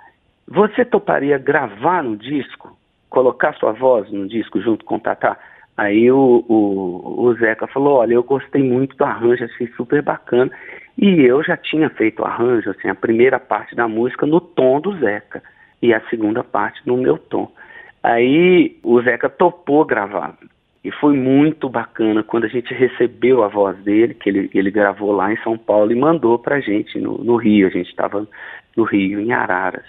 você 0.47 0.83
toparia 0.85 1.37
gravar 1.37 2.03
no 2.03 2.17
disco? 2.17 2.77
Colocar 3.09 3.53
sua 3.55 3.71
voz 3.71 4.11
no 4.11 4.27
disco 4.27 4.61
junto 4.61 4.83
com 4.85 4.95
o 4.95 4.99
Tatá? 4.99 5.37
Aí 5.75 6.11
o, 6.11 6.45
o, 6.47 7.25
o 7.25 7.33
Zeca 7.35 7.65
falou, 7.67 7.97
olha, 7.97 8.13
eu 8.13 8.23
gostei 8.23 8.61
muito 8.61 8.95
do 8.95 9.03
arranjo, 9.03 9.43
achei 9.43 9.67
super 9.75 10.01
bacana. 10.01 10.51
E 10.97 11.21
eu 11.21 11.43
já 11.43 11.57
tinha 11.57 11.89
feito 11.89 12.21
o 12.21 12.25
arranjo, 12.25 12.69
assim, 12.69 12.87
a 12.87 12.95
primeira 12.95 13.39
parte 13.39 13.75
da 13.75 13.87
música 13.87 14.25
no 14.27 14.39
tom 14.39 14.79
do 14.79 14.95
Zeca 14.99 15.41
e 15.81 15.93
a 15.93 16.01
segunda 16.09 16.43
parte 16.43 16.79
no 16.85 16.97
meu 16.97 17.17
tom. 17.17 17.51
Aí 18.03 18.77
o 18.83 19.01
Zeca 19.01 19.29
topou 19.29 19.85
gravar. 19.85 20.37
E 20.83 20.91
foi 20.91 21.15
muito 21.15 21.69
bacana 21.69 22.21
quando 22.23 22.43
a 22.43 22.49
gente 22.49 22.73
recebeu 22.73 23.41
a 23.41 23.47
voz 23.47 23.77
dele, 23.77 24.13
que 24.13 24.29
ele, 24.29 24.51
ele 24.53 24.69
gravou 24.69 25.13
lá 25.13 25.31
em 25.31 25.37
São 25.37 25.57
Paulo 25.57 25.93
e 25.93 25.95
mandou 25.95 26.37
pra 26.37 26.59
gente 26.59 26.99
no, 26.99 27.17
no 27.23 27.37
Rio. 27.37 27.67
A 27.67 27.69
gente 27.69 27.89
estava 27.89 28.27
no 28.75 28.83
Rio, 28.83 29.21
em 29.21 29.31
Araras. 29.31 29.85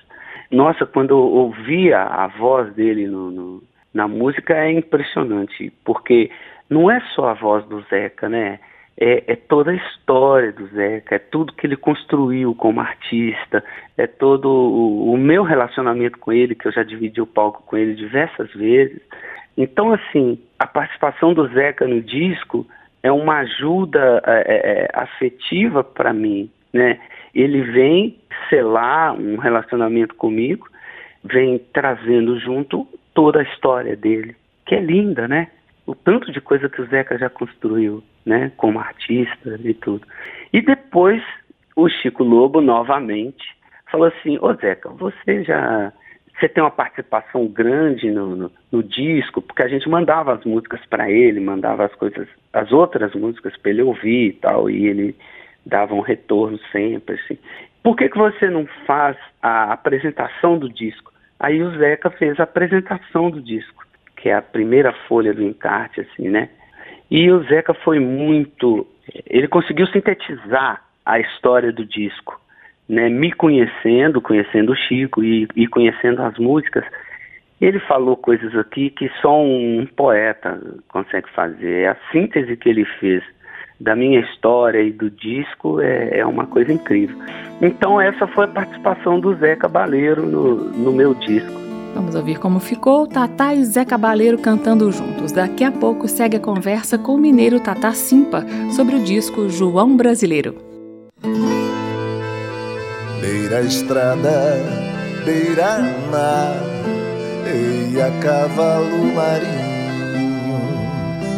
Nossa, 0.52 0.86
quando 0.86 1.10
eu 1.10 1.18
ouvia 1.18 2.00
a 2.00 2.28
voz 2.28 2.72
dele 2.74 3.08
no, 3.08 3.30
no, 3.32 3.62
na 3.92 4.06
música 4.06 4.54
é 4.54 4.70
impressionante, 4.70 5.72
porque 5.84 6.30
não 6.70 6.88
é 6.88 7.00
só 7.14 7.30
a 7.30 7.34
voz 7.34 7.64
do 7.66 7.80
Zeca, 7.90 8.28
né? 8.28 8.60
É, 8.96 9.32
é, 9.32 9.36
toda 9.36 9.72
a 9.72 9.74
história 9.74 10.52
do 10.52 10.68
Zeca, 10.68 11.16
é 11.16 11.18
tudo 11.18 11.52
que 11.52 11.66
ele 11.66 11.76
construiu 11.76 12.54
como 12.54 12.80
artista, 12.80 13.64
é 13.98 14.06
todo 14.06 14.48
o, 14.48 15.12
o, 15.12 15.16
meu 15.16 15.42
relacionamento 15.42 16.16
com 16.18 16.32
ele, 16.32 16.54
que 16.54 16.68
eu 16.68 16.72
já 16.72 16.84
dividi 16.84 17.20
o 17.20 17.26
palco 17.26 17.64
com 17.66 17.76
ele 17.76 17.94
diversas 17.94 18.52
vezes. 18.52 19.00
Então, 19.56 19.92
assim, 19.92 20.38
a 20.58 20.66
participação 20.66 21.34
do 21.34 21.48
Zeca 21.48 21.88
no 21.88 22.00
disco 22.00 22.64
é 23.02 23.10
uma 23.10 23.38
ajuda 23.38 24.22
é, 24.24 24.32
é, 24.32 24.82
é 24.84 24.88
afetiva 24.94 25.82
para 25.82 26.12
mim, 26.12 26.48
né? 26.72 27.00
Ele 27.34 27.62
vem 27.62 28.16
selar 28.48 29.14
um 29.14 29.36
relacionamento 29.36 30.14
comigo, 30.14 30.68
vem 31.24 31.58
trazendo 31.72 32.38
junto 32.38 32.86
toda 33.12 33.40
a 33.40 33.42
história 33.42 33.96
dele, 33.96 34.36
que 34.64 34.76
é 34.76 34.80
linda, 34.80 35.26
né? 35.26 35.48
O 35.86 35.94
tanto 35.94 36.32
de 36.32 36.40
coisa 36.40 36.68
que 36.68 36.80
o 36.80 36.86
Zeca 36.86 37.18
já 37.18 37.28
construiu, 37.28 38.02
né? 38.24 38.50
Como 38.56 38.78
artista 38.78 39.58
e 39.62 39.74
tudo. 39.74 40.06
E 40.52 40.62
depois 40.62 41.22
o 41.76 41.88
Chico 41.88 42.24
Lobo 42.24 42.60
novamente 42.60 43.44
falou 43.90 44.08
assim: 44.08 44.38
Ô 44.40 44.54
Zeca, 44.54 44.88
você 44.90 45.44
já 45.44 45.92
você 46.38 46.48
tem 46.48 46.62
uma 46.62 46.70
participação 46.70 47.46
grande 47.46 48.10
no, 48.10 48.34
no, 48.34 48.52
no 48.72 48.82
disco, 48.82 49.40
porque 49.40 49.62
a 49.62 49.68
gente 49.68 49.88
mandava 49.88 50.34
as 50.34 50.44
músicas 50.44 50.80
para 50.86 51.08
ele, 51.10 51.38
mandava 51.38 51.84
as 51.84 51.94
coisas, 51.94 52.26
as 52.52 52.72
outras 52.72 53.14
músicas 53.14 53.56
para 53.56 53.70
ele 53.70 53.82
ouvir 53.82 54.28
e 54.28 54.32
tal, 54.32 54.68
e 54.68 54.86
ele 54.86 55.16
dava 55.64 55.94
um 55.94 56.00
retorno 56.00 56.58
sempre, 56.72 57.14
assim. 57.14 57.38
Por 57.82 57.96
que, 57.96 58.08
que 58.08 58.18
você 58.18 58.50
não 58.50 58.66
faz 58.86 59.16
a 59.40 59.72
apresentação 59.72 60.58
do 60.58 60.68
disco? 60.68 61.12
Aí 61.38 61.62
o 61.62 61.70
Zeca 61.78 62.10
fez 62.10 62.38
a 62.40 62.44
apresentação 62.44 63.30
do 63.30 63.40
disco, 63.40 63.83
que 64.24 64.30
é 64.30 64.34
a 64.34 64.40
primeira 64.40 64.90
folha 65.06 65.34
do 65.34 65.42
encarte, 65.42 66.00
assim, 66.00 66.30
né? 66.30 66.48
E 67.10 67.30
o 67.30 67.42
Zeca 67.44 67.74
foi 67.74 68.00
muito. 68.00 68.86
Ele 69.26 69.46
conseguiu 69.46 69.86
sintetizar 69.88 70.82
a 71.04 71.20
história 71.20 71.70
do 71.70 71.84
disco 71.84 72.40
né, 72.88 73.10
me 73.10 73.30
conhecendo, 73.32 74.22
conhecendo 74.22 74.72
o 74.72 74.74
Chico 74.74 75.22
e, 75.22 75.46
e, 75.54 75.66
conhecendo 75.66 76.22
as 76.22 76.38
músicas, 76.38 76.84
ele 77.60 77.78
falou 77.80 78.16
coisas 78.16 78.56
aqui 78.56 78.88
que 78.88 79.10
só 79.20 79.42
um 79.42 79.86
poeta 79.94 80.58
consegue 80.88 81.28
fazer. 81.34 81.90
A 81.90 81.96
síntese 82.10 82.56
que 82.56 82.70
ele 82.70 82.86
fez 82.98 83.22
da 83.78 83.94
minha 83.94 84.20
história 84.20 84.80
e 84.80 84.90
do 84.90 85.10
disco 85.10 85.82
é, 85.82 86.20
é 86.20 86.24
uma 86.24 86.46
coisa 86.46 86.72
incrível. 86.72 87.18
Então 87.60 88.00
essa 88.00 88.26
foi 88.28 88.46
a 88.46 88.48
participação 88.48 89.20
do 89.20 89.34
Zé 89.34 89.54
Cabaleiro 89.54 90.24
no, 90.24 90.70
no 90.70 90.92
meu 90.92 91.12
disco. 91.12 91.73
Vamos 91.94 92.14
ouvir 92.14 92.38
como 92.38 92.58
ficou 92.58 93.06
Tatá 93.06 93.54
e 93.54 93.64
Zé 93.64 93.84
Cabaleiro 93.84 94.38
cantando 94.38 94.90
juntos. 94.90 95.32
Daqui 95.32 95.64
a 95.64 95.70
pouco 95.70 96.08
segue 96.08 96.36
a 96.36 96.40
conversa 96.40 96.98
com 96.98 97.14
o 97.14 97.18
mineiro 97.18 97.60
Tatá 97.60 97.92
Simpa 97.92 98.44
sobre 98.74 98.96
o 98.96 99.04
disco 99.04 99.48
João 99.48 99.96
Brasileiro 99.96 100.74
beira 103.54 103.60
estrada, 103.62 104.60
beira 105.24 105.78
mar, 106.10 106.56
e 107.46 108.00
a 108.00 108.10
cavalo 108.20 109.14
marinho, 109.14 110.60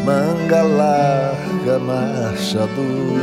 manga 0.05 0.63
larga, 0.63 1.79
marchador, 1.79 3.21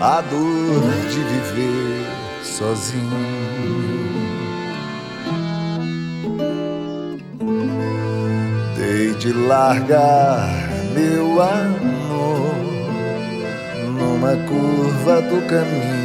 a 0.00 0.20
dor 0.20 0.82
de 1.10 1.20
viver 1.24 2.06
sozinho. 2.42 3.33
De 9.18 9.32
largar 9.32 10.50
meu 10.94 11.40
amor 11.40 12.54
numa 13.98 14.36
curva 14.46 15.22
do 15.22 15.40
caminho 15.46 16.04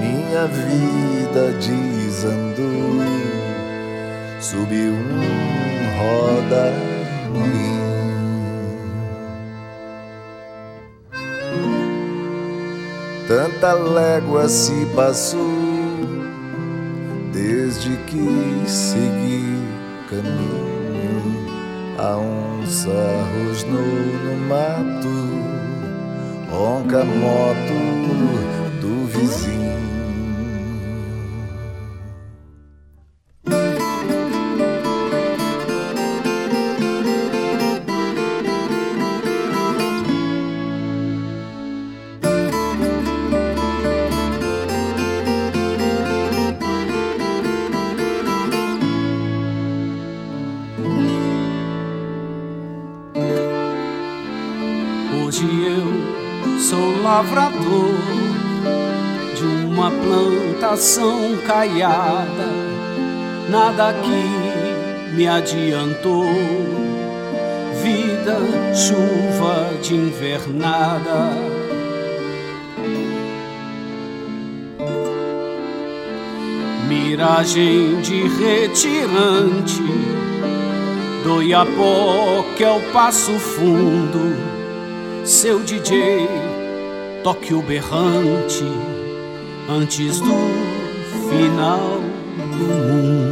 minha 0.00 0.46
vida 0.46 1.52
desandou, 1.58 3.02
subiu 4.40 4.92
um 4.92 5.98
roda 5.98 6.72
Tanta 13.28 13.74
légua 13.74 14.48
se 14.48 14.86
passou 14.96 15.38
desde 17.30 17.94
que 18.06 18.64
segui 18.66 19.62
caminho. 20.08 20.57
A 21.98 22.16
onça 22.16 23.26
rosnou 23.34 23.82
no 23.82 24.36
mato, 24.46 25.08
ronca 26.48 27.04
moto 27.04 28.80
do 28.80 29.04
vizinho. 29.06 29.97
Coração 60.78 61.36
caiada, 61.44 62.46
nada 63.50 63.92
que 63.94 65.16
me 65.16 65.26
adiantou. 65.26 66.24
Vida, 67.82 68.38
chuva 68.72 69.72
de 69.82 69.96
invernada. 69.96 71.32
Miragem 76.86 78.00
de 78.00 78.28
retirante, 78.28 79.82
do 81.24 81.42
Iapó 81.42 82.44
que 82.56 82.62
é 82.62 82.70
o 82.70 82.80
passo 82.92 83.32
fundo. 83.32 84.36
Seu 85.24 85.58
DJ, 85.58 86.28
toque 87.24 87.52
o 87.52 87.62
berrante 87.62 88.64
antes 89.68 90.18
do 90.20 90.57
final 91.28 92.00
do 92.56 92.66
mundo. 92.88 93.28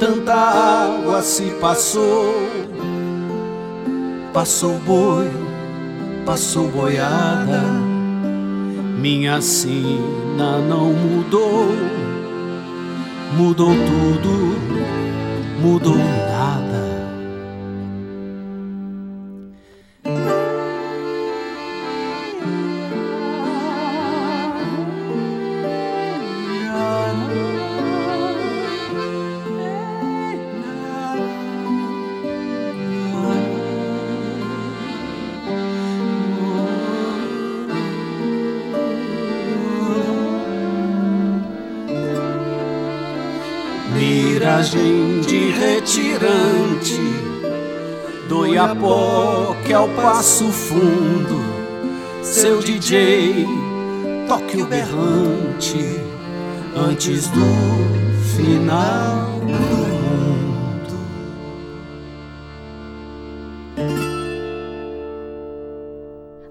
Tanta 0.00 0.34
água 0.34 1.22
se 1.22 1.50
passou, 1.60 2.34
passou 4.32 4.78
boi, 4.78 5.28
passou 6.24 6.68
boiada. 6.68 7.62
Minha 8.98 9.40
sina 9.40 10.58
não 10.68 10.92
mudou, 10.92 11.68
mudou 13.36 13.70
tudo, 13.70 14.56
mudou 15.60 15.96
nada. 15.96 16.67
Que 50.18 50.24
o 50.24 50.24
passo 50.24 50.50
fundo. 50.50 51.38
Seu 52.22 52.58
DJ 52.60 53.46
toque 54.26 54.60
o 54.60 54.66
berrante 54.66 55.78
antes 56.76 57.28
do 57.28 57.40
final 58.36 59.40
do 59.40 59.46
mundo. 59.46 60.08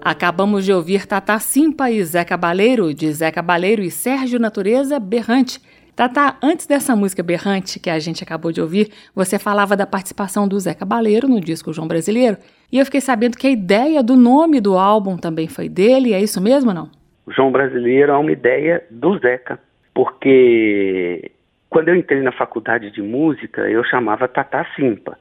Acabamos 0.00 0.64
de 0.64 0.72
ouvir 0.72 1.06
Tata 1.06 1.38
Simpa 1.38 1.90
e 1.90 2.02
Zé 2.02 2.24
Cabaleiro, 2.24 2.94
de 2.94 3.12
Zé 3.12 3.30
Cabaleiro 3.30 3.82
e 3.82 3.90
Sérgio 3.90 4.38
Natureza 4.38 4.98
Berrante. 4.98 5.60
Tata, 5.98 6.36
antes 6.40 6.64
dessa 6.64 6.94
música 6.94 7.24
berrante 7.24 7.80
que 7.80 7.90
a 7.90 7.98
gente 7.98 8.22
acabou 8.22 8.52
de 8.52 8.60
ouvir, 8.60 8.86
você 9.12 9.36
falava 9.36 9.76
da 9.76 9.84
participação 9.84 10.46
do 10.46 10.56
Zé 10.60 10.72
Cabaleiro 10.72 11.26
no 11.26 11.40
disco 11.40 11.72
João 11.72 11.88
Brasileiro, 11.88 12.36
e 12.70 12.78
eu 12.78 12.84
fiquei 12.84 13.00
sabendo 13.00 13.36
que 13.36 13.48
a 13.48 13.50
ideia 13.50 14.00
do 14.00 14.14
nome 14.14 14.60
do 14.60 14.78
álbum 14.78 15.16
também 15.16 15.48
foi 15.48 15.68
dele, 15.68 16.12
é 16.12 16.20
isso 16.20 16.40
mesmo 16.40 16.70
ou 16.70 16.76
não? 16.76 16.90
João 17.26 17.50
Brasileiro 17.50 18.12
é 18.12 18.16
uma 18.16 18.30
ideia 18.30 18.80
do 18.92 19.18
Zeca, 19.18 19.58
porque 19.92 21.32
quando 21.68 21.88
eu 21.88 21.96
entrei 21.96 22.22
na 22.22 22.30
faculdade 22.30 22.92
de 22.92 23.02
música, 23.02 23.62
eu 23.62 23.82
chamava 23.82 24.28
Tata 24.28 24.64
Simpa. 24.76 25.18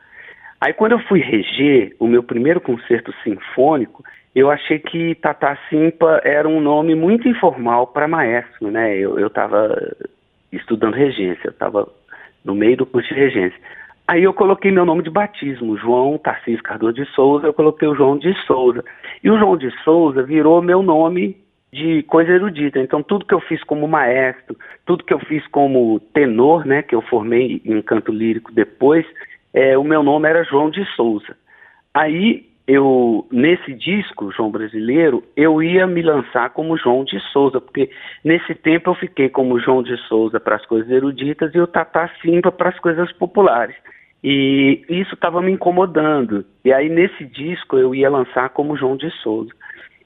Aí 0.61 0.73
quando 0.73 0.91
eu 0.91 0.99
fui 1.07 1.21
reger 1.21 1.95
o 1.99 2.05
meu 2.05 2.21
primeiro 2.21 2.61
concerto 2.61 3.11
sinfônico, 3.23 4.03
eu 4.36 4.51
achei 4.51 4.78
que 4.78 5.15
Tata 5.15 5.57
Simpa 5.71 6.21
era 6.23 6.47
um 6.47 6.61
nome 6.61 6.93
muito 6.93 7.28
informal 7.28 7.88
para 7.88 8.07
maestro, 8.07 8.69
né? 8.69 8.95
Eu 8.95 9.25
estava 9.25 9.75
estudando 10.51 10.93
regência, 10.93 11.49
estava 11.49 11.87
no 12.43 12.55
meio 12.55 12.77
do 12.77 12.85
curso 12.85 13.07
de 13.09 13.19
regência. 13.19 13.59
Aí 14.07 14.23
eu 14.23 14.33
coloquei 14.33 14.71
meu 14.71 14.85
nome 14.85 15.03
de 15.03 15.09
batismo, 15.09 15.77
João 15.77 16.17
Tarcísio 16.17 16.63
Cardoso 16.63 16.93
de 16.93 17.05
Souza, 17.11 17.47
eu 17.47 17.53
coloquei 17.53 17.87
o 17.87 17.95
João 17.95 18.17
de 18.17 18.33
Souza. 18.45 18.83
E 19.21 19.29
o 19.29 19.37
João 19.37 19.57
de 19.57 19.69
Souza 19.83 20.23
virou 20.23 20.61
meu 20.61 20.81
nome 20.81 21.35
de 21.73 22.03
coisa 22.03 22.31
erudita. 22.31 22.79
Então 22.79 23.03
tudo 23.03 23.25
que 23.25 23.33
eu 23.33 23.41
fiz 23.41 23.61
como 23.65 23.85
maestro, 23.87 24.57
tudo 24.85 25.03
que 25.03 25.13
eu 25.13 25.19
fiz 25.19 25.45
como 25.47 25.99
tenor, 26.13 26.65
né, 26.65 26.81
que 26.81 26.95
eu 26.95 27.01
formei 27.01 27.61
em 27.65 27.81
canto 27.81 28.11
lírico 28.11 28.53
depois, 28.53 29.05
é, 29.53 29.77
o 29.77 29.83
meu 29.83 30.01
nome 30.01 30.29
era 30.29 30.45
João 30.45 30.69
de 30.69 30.85
Souza. 30.95 31.35
Aí 31.93 32.46
eu 32.68 33.26
nesse 33.32 33.74
disco 33.74 34.32
João 34.34 34.51
Brasileiro 34.51 35.24
eu 35.38 35.63
ia 35.63 35.88
me 35.88 36.01
lançar 36.01 36.49
como 36.49 36.78
João 36.78 37.05
de 37.05 37.18
Souza 37.32 37.61
porque 37.61 37.89
nesse 38.24 38.53
tempo 38.53 38.89
eu 38.89 38.95
fiquei 38.95 39.30
como 39.30 39.59
João 39.59 39.82
de 39.82 39.95
Souza 40.07 40.38
para 40.39 40.57
as 40.57 40.65
coisas 40.65 40.91
eruditas 40.91 41.55
e 41.55 41.59
o 41.59 41.65
Tata 41.65 42.11
Simpa 42.22 42.51
para 42.51 42.70
as 42.70 42.80
coisas 42.80 43.09
populares. 43.13 43.76
E 44.22 44.84
isso 44.89 45.13
estava 45.13 45.41
me 45.41 45.51
incomodando. 45.51 46.43
E 46.65 46.74
aí 46.74 46.89
nesse 46.89 47.24
disco 47.26 47.78
eu 47.78 47.95
ia 47.95 48.09
lançar 48.09 48.49
como 48.49 48.76
João 48.76 48.97
de 48.97 49.09
Souza. 49.22 49.51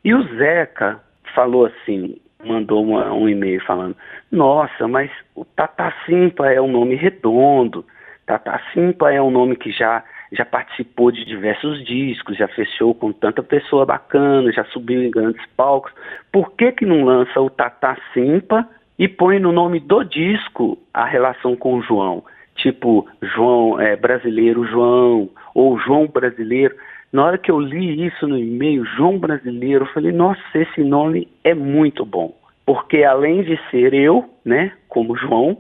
E 0.06 0.14
o 0.14 0.22
Zeca 0.36 1.00
falou 1.34 1.66
assim 1.66 2.16
mandou 2.44 2.84
uma, 2.84 3.14
um 3.14 3.30
e-mail 3.30 3.64
falando 3.66 3.96
nossa 4.32 4.88
mas 4.88 5.10
o 5.36 5.44
Tata 5.46 5.92
Simpa 6.06 6.48
é 6.52 6.62
um 6.62 6.72
nome 6.72 6.96
redondo. 6.96 7.84
Tata 8.28 8.62
Simpa 8.72 9.12
é 9.12 9.20
um 9.20 9.32
nome 9.32 9.56
que 9.56 9.72
já 9.72 10.04
já 10.32 10.46
participou 10.46 11.12
de 11.12 11.26
diversos 11.26 11.84
discos, 11.84 12.38
já 12.38 12.48
fechou 12.48 12.96
com 12.96 13.12
tanta 13.12 13.44
pessoa 13.44 13.86
bacana, 13.86 14.52
já 14.52 14.64
subiu 14.66 15.04
em 15.04 15.12
grandes 15.12 15.46
palcos. 15.58 15.92
Por 16.32 16.52
que 16.54 16.72
que 16.72 16.86
não 16.86 17.04
lança 17.04 17.42
o 17.42 17.50
Tata 17.50 17.98
Simpa 18.14 18.68
e 18.98 19.08
põe 19.08 19.40
no 19.40 19.52
nome 19.52 19.80
do 19.80 20.04
disco 20.04 20.78
a 20.94 21.06
relação 21.06 21.56
com 21.56 21.76
o 21.76 21.82
João? 21.82 22.24
Tipo, 22.56 23.08
João 23.22 23.80
é, 23.80 23.96
Brasileiro 23.96 24.66
João, 24.66 25.30
ou 25.54 25.78
João 25.80 26.08
Brasileiro. 26.08 26.76
Na 27.12 27.26
hora 27.26 27.38
que 27.38 27.52
eu 27.52 27.60
li 27.60 28.06
isso 28.06 28.26
no 28.26 28.38
e-mail, 28.38 28.86
João 28.86 29.18
Brasileiro, 29.20 29.84
eu 29.84 29.94
falei, 29.94 30.14
nossa, 30.14 30.42
esse 30.56 30.82
nome 30.82 31.28
é 31.44 31.54
muito 31.54 32.06
bom. 32.06 32.34
Porque 32.66 33.04
além 33.04 33.44
de 33.44 33.60
ser 33.70 33.94
eu, 33.94 34.30
né, 34.46 34.72
como 34.88 35.18
João, 35.18 35.58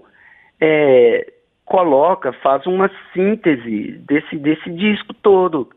é, 0.61 1.25
coloca, 1.71 2.33
faz 2.33 2.67
uma 2.67 2.91
síntese 3.13 3.97
desse, 4.05 4.35
desse 4.35 4.69
disco 4.71 5.13
todo, 5.13 5.69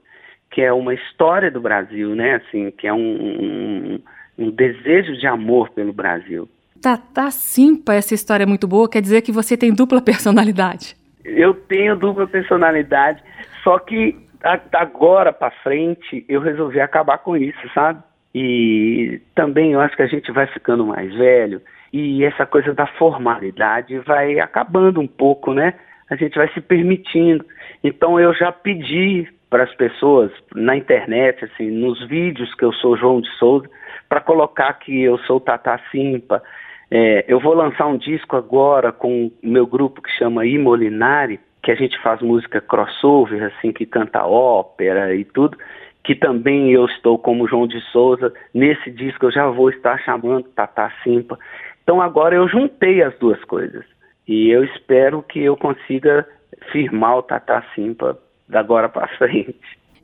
que 0.51 0.61
é 0.61 0.72
uma 0.72 0.92
história 0.92 1.53
do 1.53 1.61
Brasil, 1.61 2.16
né? 2.16 2.34
Assim, 2.34 2.72
que 2.72 2.88
é 2.88 2.92
um, 2.92 2.99
um, 2.99 4.01
um 4.36 4.51
desejo 4.51 5.16
de 5.16 5.24
amor 5.28 5.70
pelo 5.70 5.92
Brasil. 5.92 6.49
Tá, 6.82 6.97
tá 6.97 7.30
simpa 7.30 7.95
essa 7.95 8.12
história 8.12 8.42
é 8.42 8.47
muito 8.47 8.66
boa, 8.66 8.90
quer 8.90 9.01
dizer 9.01 9.22
que 9.22 9.30
você 9.30 9.57
tem 9.57 9.72
dupla 9.72 10.03
personalidade. 10.03 10.97
Eu 11.24 11.55
tenho 11.55 11.95
dupla 11.95 12.26
personalidade, 12.26 13.22
só 13.62 13.78
que 13.78 14.16
agora 14.72 15.32
para 15.32 15.53
frente 15.62 16.24
eu 16.28 16.40
resolvi 16.40 16.80
acabar 16.80 17.18
com 17.18 17.36
isso, 17.36 17.70
sabe? 17.72 18.03
E 18.34 19.20
também 19.32 19.72
eu 19.72 19.80
acho 19.80 19.95
que 19.95 20.03
a 20.03 20.09
gente 20.09 20.32
vai 20.32 20.49
ficando 20.49 20.84
mais 20.84 21.14
velho 21.14 21.62
e 21.95 22.24
essa 22.24 22.45
coisa 22.45 22.74
da 22.74 22.88
formalidade 22.88 23.97
vai 24.01 24.40
acabando 24.40 25.01
um 25.01 25.07
pouco, 25.07 25.55
né? 25.55 25.74
A 26.11 26.16
gente 26.16 26.34
vai 26.36 26.49
se 26.49 26.61
permitindo. 26.61 27.47
Então 27.84 28.18
eu 28.18 28.34
já 28.34 28.51
pedi 28.51 29.28
para 29.49 29.62
as 29.62 29.72
pessoas 29.76 30.32
na 30.57 30.76
internet, 30.76 31.45
assim, 31.45 31.70
nos 31.70 32.05
vídeos 32.09 32.53
que 32.57 32.64
eu 32.64 32.72
sou 32.72 32.97
João 32.97 33.20
de 33.20 33.30
Souza, 33.38 33.70
para 34.09 34.20
colocar 34.20 34.72
que 34.72 35.05
eu 35.05 35.18
sou 35.18 35.38
Tata 35.38 35.80
Simpa. 35.92 36.42
É, 36.90 37.24
eu 37.28 37.38
vou 37.38 37.55
lançar 37.55 37.86
um 37.86 37.97
disco 37.97 38.34
agora 38.34 38.90
com 38.90 39.26
o 39.26 39.49
meu 39.49 39.64
grupo 39.64 40.03
que 40.03 40.11
chama 40.18 40.45
Imolinari, 40.45 41.38
que 41.62 41.70
a 41.70 41.76
gente 41.76 41.97
faz 42.03 42.20
música 42.20 42.61
crossover, 42.61 43.40
assim, 43.45 43.72
que 43.72 43.86
canta 43.86 44.26
ópera 44.26 45.14
e 45.14 45.24
tudo 45.24 45.57
que 46.05 46.14
também 46.14 46.70
eu 46.70 46.84
estou 46.84 47.18
como 47.18 47.49
João 47.49 47.66
de 47.66 47.80
Souza. 47.90 48.32
Nesse 48.53 48.90
disco 48.90 49.24
eu 49.24 49.32
já 49.32 49.49
vou 49.49 49.70
estar 49.70 49.99
chamando 50.01 50.45
Tata 50.51 50.92
Simpa. 51.03 51.38
Então 51.85 52.01
agora 52.01 52.35
eu 52.35 52.49
juntei 52.49 53.03
as 53.03 53.16
duas 53.18 53.43
coisas. 53.45 53.85
E 54.26 54.51
eu 54.51 54.64
espero 54.64 55.22
que 55.22 55.39
eu 55.39 55.57
consiga 55.57 56.26
firmar 56.72 57.18
o 57.18 57.22
Tata 57.22 57.62
Simpa 57.74 58.18
da 58.49 58.61
agora 58.61 58.89
para 58.89 59.07
frente. 59.18 59.55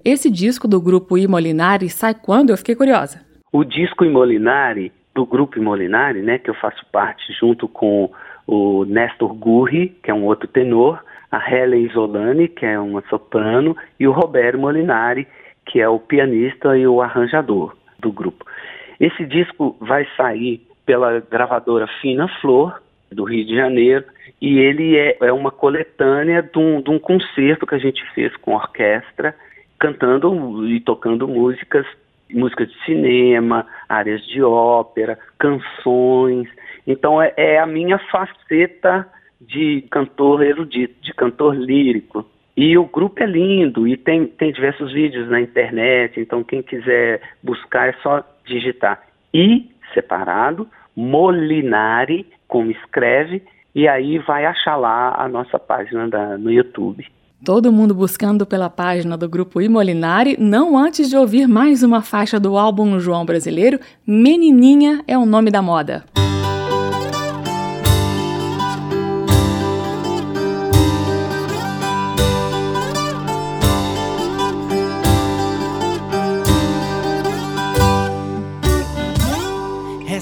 Esse 0.05 0.31
disco 0.31 0.69
do 0.69 0.81
grupo 0.81 1.19
Imolinari 1.19 1.89
sai 1.89 2.15
quando? 2.15 2.51
Eu 2.51 2.57
fiquei 2.57 2.75
curiosa. 2.75 3.21
O 3.53 3.65
disco 3.65 4.05
Imolinari, 4.05 4.93
do 5.15 5.27
grupo 5.27 5.59
Imolinari, 5.59 6.23
né, 6.23 6.39
que 6.39 6.49
eu 6.49 6.55
faço 6.55 6.85
parte 6.93 7.33
junto 7.39 7.67
com 7.67 8.11
o 8.47 8.85
Nestor 8.85 9.35
Gurri, 9.35 9.89
que 10.03 10.11
é 10.11 10.15
um 10.15 10.25
outro 10.25 10.49
tenor, 10.49 11.03
a 11.31 11.39
Helen 11.51 11.87
Isolani, 11.87 12.49
que 12.49 12.65
é 12.67 12.79
uma 12.79 13.03
soprano, 13.09 13.77
e 13.99 14.07
o 14.07 14.13
Roberto 14.13 14.59
Molinari, 14.59 15.27
que 15.67 15.81
é 15.81 15.89
o 15.89 15.99
pianista 15.99 16.77
e 16.77 16.87
o 16.87 17.01
arranjador 17.01 17.77
do 17.99 18.11
grupo. 18.11 18.45
Esse 18.99 19.25
disco 19.25 19.77
vai 19.81 20.07
sair 20.17 20.67
pela 20.91 21.21
gravadora 21.21 21.87
Fina 22.01 22.27
Flor, 22.41 22.83
do 23.13 23.23
Rio 23.23 23.47
de 23.47 23.55
Janeiro, 23.55 24.05
e 24.43 24.59
ele 24.59 24.97
é, 24.97 25.17
é 25.21 25.33
uma 25.33 25.53
coletânea 25.53 26.43
de 26.43 26.59
um, 26.59 26.83
de 26.83 26.91
um 26.91 26.99
concerto 26.99 27.65
que 27.65 27.77
a 27.77 27.79
gente 27.79 28.03
fez 28.13 28.35
com 28.39 28.57
orquestra, 28.57 29.33
cantando 29.79 30.67
e 30.67 30.81
tocando 30.81 31.29
músicas, 31.29 31.87
músicas 32.29 32.69
de 32.69 32.85
cinema, 32.85 33.69
áreas 33.89 34.21
de 34.27 34.43
ópera, 34.43 35.17
canções. 35.39 36.49
Então 36.85 37.23
é, 37.23 37.33
é 37.37 37.61
a 37.61 37.67
minha 37.67 38.01
faceta 38.11 39.07
de 39.41 39.83
cantor 39.93 40.43
erudito, 40.43 41.01
de 41.01 41.15
cantor 41.15 41.55
lírico. 41.55 42.27
E 42.57 42.77
o 42.77 42.85
grupo 42.85 43.23
é 43.23 43.27
lindo 43.27 43.87
e 43.87 43.97
tem, 43.97 44.27
tem 44.27 44.51
diversos 44.51 44.93
vídeos 44.93 45.31
na 45.31 45.41
internet, 45.41 46.19
então 46.19 46.43
quem 46.43 46.63
quiser 46.63 47.21
buscar 47.45 47.91
é 47.91 47.93
só 48.03 48.25
digitar 48.45 49.01
I 49.33 49.71
separado, 49.95 50.69
Molinari, 51.01 52.27
como 52.47 52.71
escreve, 52.71 53.43
e 53.75 53.89
aí 53.89 54.19
vai 54.19 54.45
achar 54.45 54.77
lá 54.77 55.15
a 55.17 55.29
nossa 55.29 55.59
página 55.59 56.09
da, 56.09 56.37
no 56.37 56.51
YouTube. 56.51 57.07
Todo 57.43 57.73
mundo 57.73 57.95
buscando 57.95 58.45
pela 58.45 58.69
página 58.69 59.17
do 59.17 59.27
grupo 59.27 59.63
Imolinari, 59.63 60.37
não 60.39 60.77
antes 60.77 61.09
de 61.09 61.17
ouvir 61.17 61.49
mais 61.49 61.83
uma 61.83 62.03
faixa 62.03 62.39
do 62.39 62.59
álbum 62.59 63.01
João 63.01 63.25
Brasileiro, 63.25 63.81
Menininha 64.07 65.03
é 65.09 65.17
o 65.17 65.25
nome 65.25 65.51
da 65.51 65.63
moda. 65.63 66.05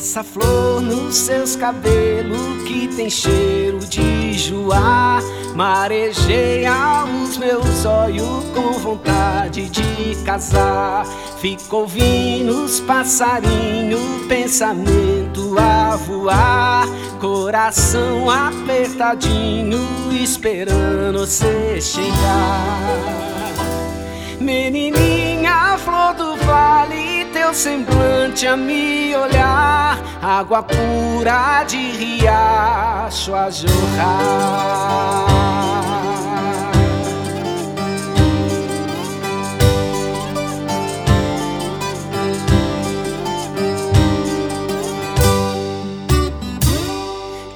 Essa 0.09 0.25
flor 0.25 0.81
nos 0.81 1.15
seus 1.15 1.55
cabelos 1.55 2.63
que 2.67 2.89
tem 2.97 3.11
cheiro 3.11 3.79
de 3.81 4.33
joá. 4.39 5.21
Marejeia 5.55 7.05
os 7.05 7.37
meus 7.37 7.85
olhos 7.85 8.43
com 8.55 8.73
vontade 8.79 9.69
de 9.69 10.17
casar. 10.25 11.05
Fico 11.43 11.77
ouvindo 11.77 12.65
os 12.65 12.81
passarinhos, 12.81 14.27
pensamento 14.27 15.55
a 15.59 15.97
voar, 15.97 16.87
coração 17.21 18.31
apertadinho, 18.31 19.79
esperando 20.11 21.19
você 21.19 21.79
chegar. 21.83 23.29
Menininha, 24.41 25.77
flor 25.79 26.15
do 26.15 26.37
vale, 26.37 27.27
teu 27.33 27.53
semblante 27.53 28.47
a 28.47 28.57
me 28.57 29.15
olhar, 29.15 29.98
água 30.23 30.63
pura 30.63 31.65
de 31.65 31.77
riacho 31.77 33.35
a 33.35 33.51
jorrar. 33.51 34.89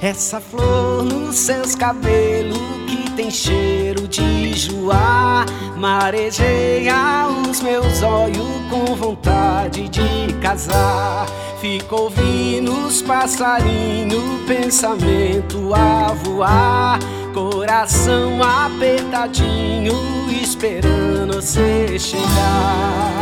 Essa 0.01 0.41
flor 0.41 1.03
nos 1.03 1.37
seus 1.37 1.75
cabelos 1.75 2.57
que 2.87 3.09
tem 3.11 3.31
cheiro 3.31 4.05
de 4.05 4.53
joá 4.53 5.45
Marejeia 5.77 7.27
os 7.49 7.61
meus 7.61 8.01
olhos 8.03 8.47
com 8.69 8.95
vontade 8.95 9.87
de 9.87 10.33
casar 10.41 11.25
Fico 11.63 11.95
ouvindo 11.95 12.87
os 12.87 13.01
passarinhos, 13.01 14.21
pensamento 14.45 15.73
a 15.73 16.07
voar 16.13 16.99
Coração 17.33 18.43
apertadinho, 18.43 19.93
esperando 20.29 21.35
você 21.35 21.97
chegar. 21.97 23.13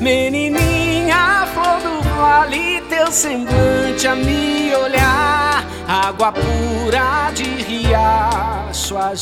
Menininha, 0.00 1.46
flor 1.52 1.82
do 1.82 2.00
vale, 2.16 2.80
teu 2.88 3.12
semblante 3.12 4.08
a 4.08 4.14
me 4.14 4.74
olhar, 4.74 5.62
água 5.86 6.32
pura 6.32 7.30
de 7.34 7.44
riacho 7.44 8.96
a 8.96 9.14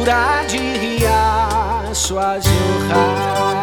pura 0.00 0.42
de 0.48 0.56
riacho 0.56 2.18
a 2.18 2.40
jorrar. 2.40 3.60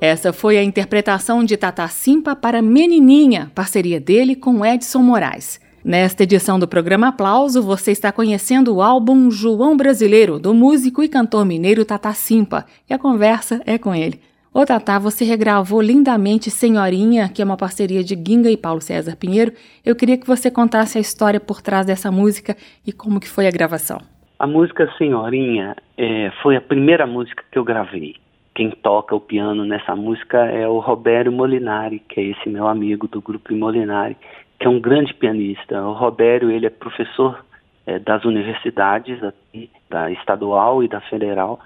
Essa 0.00 0.32
foi 0.32 0.56
a 0.56 0.62
interpretação 0.62 1.44
de 1.44 1.56
Tata 1.56 1.86
Simpa 1.88 2.34
para 2.34 2.62
Menininha, 2.62 3.52
parceria 3.54 4.00
dele 4.00 4.34
com 4.34 4.64
Edson 4.64 5.00
Moraes. 5.00 5.60
Nesta 5.88 6.24
edição 6.24 6.58
do 6.58 6.68
programa 6.68 7.08
Aplauso, 7.08 7.62
você 7.62 7.92
está 7.92 8.12
conhecendo 8.12 8.76
o 8.76 8.82
álbum 8.82 9.30
João 9.30 9.74
Brasileiro, 9.74 10.38
do 10.38 10.52
músico 10.52 11.02
e 11.02 11.08
cantor 11.08 11.46
mineiro 11.46 11.82
Tata 11.82 12.12
Simpa, 12.12 12.66
e 12.90 12.92
a 12.92 12.98
conversa 12.98 13.62
é 13.64 13.78
com 13.78 13.94
ele. 13.94 14.20
Ô 14.52 14.66
Tata, 14.66 14.98
você 14.98 15.24
regravou 15.24 15.80
lindamente 15.80 16.50
Senhorinha, 16.50 17.30
que 17.30 17.40
é 17.40 17.44
uma 17.46 17.56
parceria 17.56 18.04
de 18.04 18.14
Ginga 18.14 18.50
e 18.50 18.56
Paulo 18.58 18.82
César 18.82 19.16
Pinheiro. 19.16 19.52
Eu 19.82 19.96
queria 19.96 20.18
que 20.18 20.26
você 20.26 20.50
contasse 20.50 20.98
a 20.98 21.00
história 21.00 21.40
por 21.40 21.62
trás 21.62 21.86
dessa 21.86 22.12
música 22.12 22.54
e 22.86 22.92
como 22.92 23.18
que 23.18 23.26
foi 23.26 23.46
a 23.46 23.50
gravação. 23.50 24.02
A 24.38 24.46
música 24.46 24.92
Senhorinha 24.98 25.74
é, 25.96 26.30
foi 26.42 26.54
a 26.54 26.60
primeira 26.60 27.06
música 27.06 27.42
que 27.50 27.58
eu 27.58 27.64
gravei. 27.64 28.16
Quem 28.54 28.72
toca 28.72 29.14
o 29.14 29.20
piano 29.20 29.64
nessa 29.64 29.96
música 29.96 30.36
é 30.36 30.68
o 30.68 30.80
Roberto 30.80 31.32
Molinari, 31.32 32.00
que 32.00 32.20
é 32.20 32.24
esse 32.24 32.48
meu 32.48 32.66
amigo 32.66 33.08
do 33.08 33.22
grupo 33.22 33.54
Molinari, 33.54 34.16
que 34.58 34.66
é 34.66 34.70
um 34.70 34.80
grande 34.80 35.14
pianista. 35.14 35.80
O 35.82 35.92
Robério, 35.92 36.50
ele 36.50 36.66
é 36.66 36.70
professor 36.70 37.44
é, 37.86 37.98
das 37.98 38.24
universidades, 38.24 39.22
aqui, 39.22 39.70
da 39.88 40.10
estadual 40.10 40.82
e 40.82 40.88
da 40.88 41.00
federal. 41.02 41.60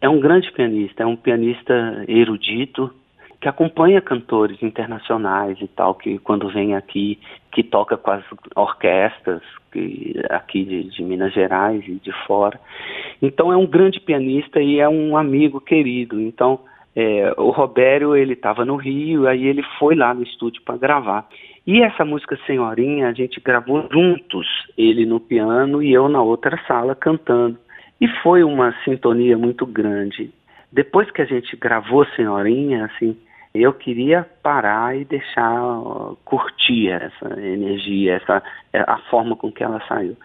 É 0.00 0.08
um 0.08 0.20
grande 0.20 0.50
pianista, 0.52 1.02
é 1.02 1.06
um 1.06 1.16
pianista 1.16 2.04
erudito, 2.06 2.92
que 3.40 3.48
acompanha 3.48 4.00
cantores 4.00 4.62
internacionais 4.62 5.60
e 5.60 5.68
tal, 5.68 5.94
que 5.94 6.18
quando 6.18 6.48
vem 6.48 6.74
aqui, 6.74 7.18
que 7.52 7.62
toca 7.62 7.96
com 7.96 8.10
as 8.10 8.24
orquestras 8.54 9.42
que, 9.70 10.14
aqui 10.30 10.64
de, 10.64 10.84
de 10.84 11.02
Minas 11.02 11.32
Gerais 11.34 11.84
e 11.86 11.94
de 11.94 12.12
fora. 12.26 12.58
Então 13.20 13.52
é 13.52 13.56
um 13.56 13.66
grande 13.66 14.00
pianista 14.00 14.60
e 14.60 14.80
é 14.80 14.88
um 14.88 15.16
amigo 15.16 15.60
querido. 15.60 16.20
Então 16.20 16.60
é, 16.94 17.34
o 17.36 17.50
Robério 17.50 18.16
ele 18.16 18.32
estava 18.32 18.64
no 18.64 18.76
Rio, 18.76 19.28
aí 19.28 19.46
ele 19.46 19.62
foi 19.78 19.94
lá 19.94 20.14
no 20.14 20.22
estúdio 20.22 20.62
para 20.62 20.78
gravar. 20.78 21.28
E 21.66 21.82
essa 21.82 22.04
música 22.04 22.38
Senhorinha 22.46 23.08
a 23.08 23.12
gente 23.12 23.40
gravou 23.40 23.88
juntos, 23.90 24.46
ele 24.78 25.04
no 25.04 25.18
piano 25.18 25.82
e 25.82 25.92
eu 25.92 26.08
na 26.08 26.22
outra 26.22 26.56
sala 26.66 26.94
cantando. 26.94 27.58
E 28.00 28.06
foi 28.22 28.44
uma 28.44 28.72
sintonia 28.84 29.36
muito 29.36 29.66
grande. 29.66 30.30
Depois 30.70 31.10
que 31.10 31.22
a 31.22 31.24
gente 31.24 31.56
gravou 31.56 32.06
Senhorinha, 32.14 32.84
assim, 32.84 33.16
eu 33.52 33.72
queria 33.72 34.24
parar 34.42 34.96
e 34.96 35.04
deixar 35.04 35.58
curtir 36.24 36.90
essa 36.90 37.40
energia, 37.40 38.14
essa 38.14 38.42
é, 38.72 38.80
a 38.80 38.98
forma 39.10 39.34
com 39.34 39.50
que 39.50 39.64
ela 39.64 39.82
saiu. 39.88 40.16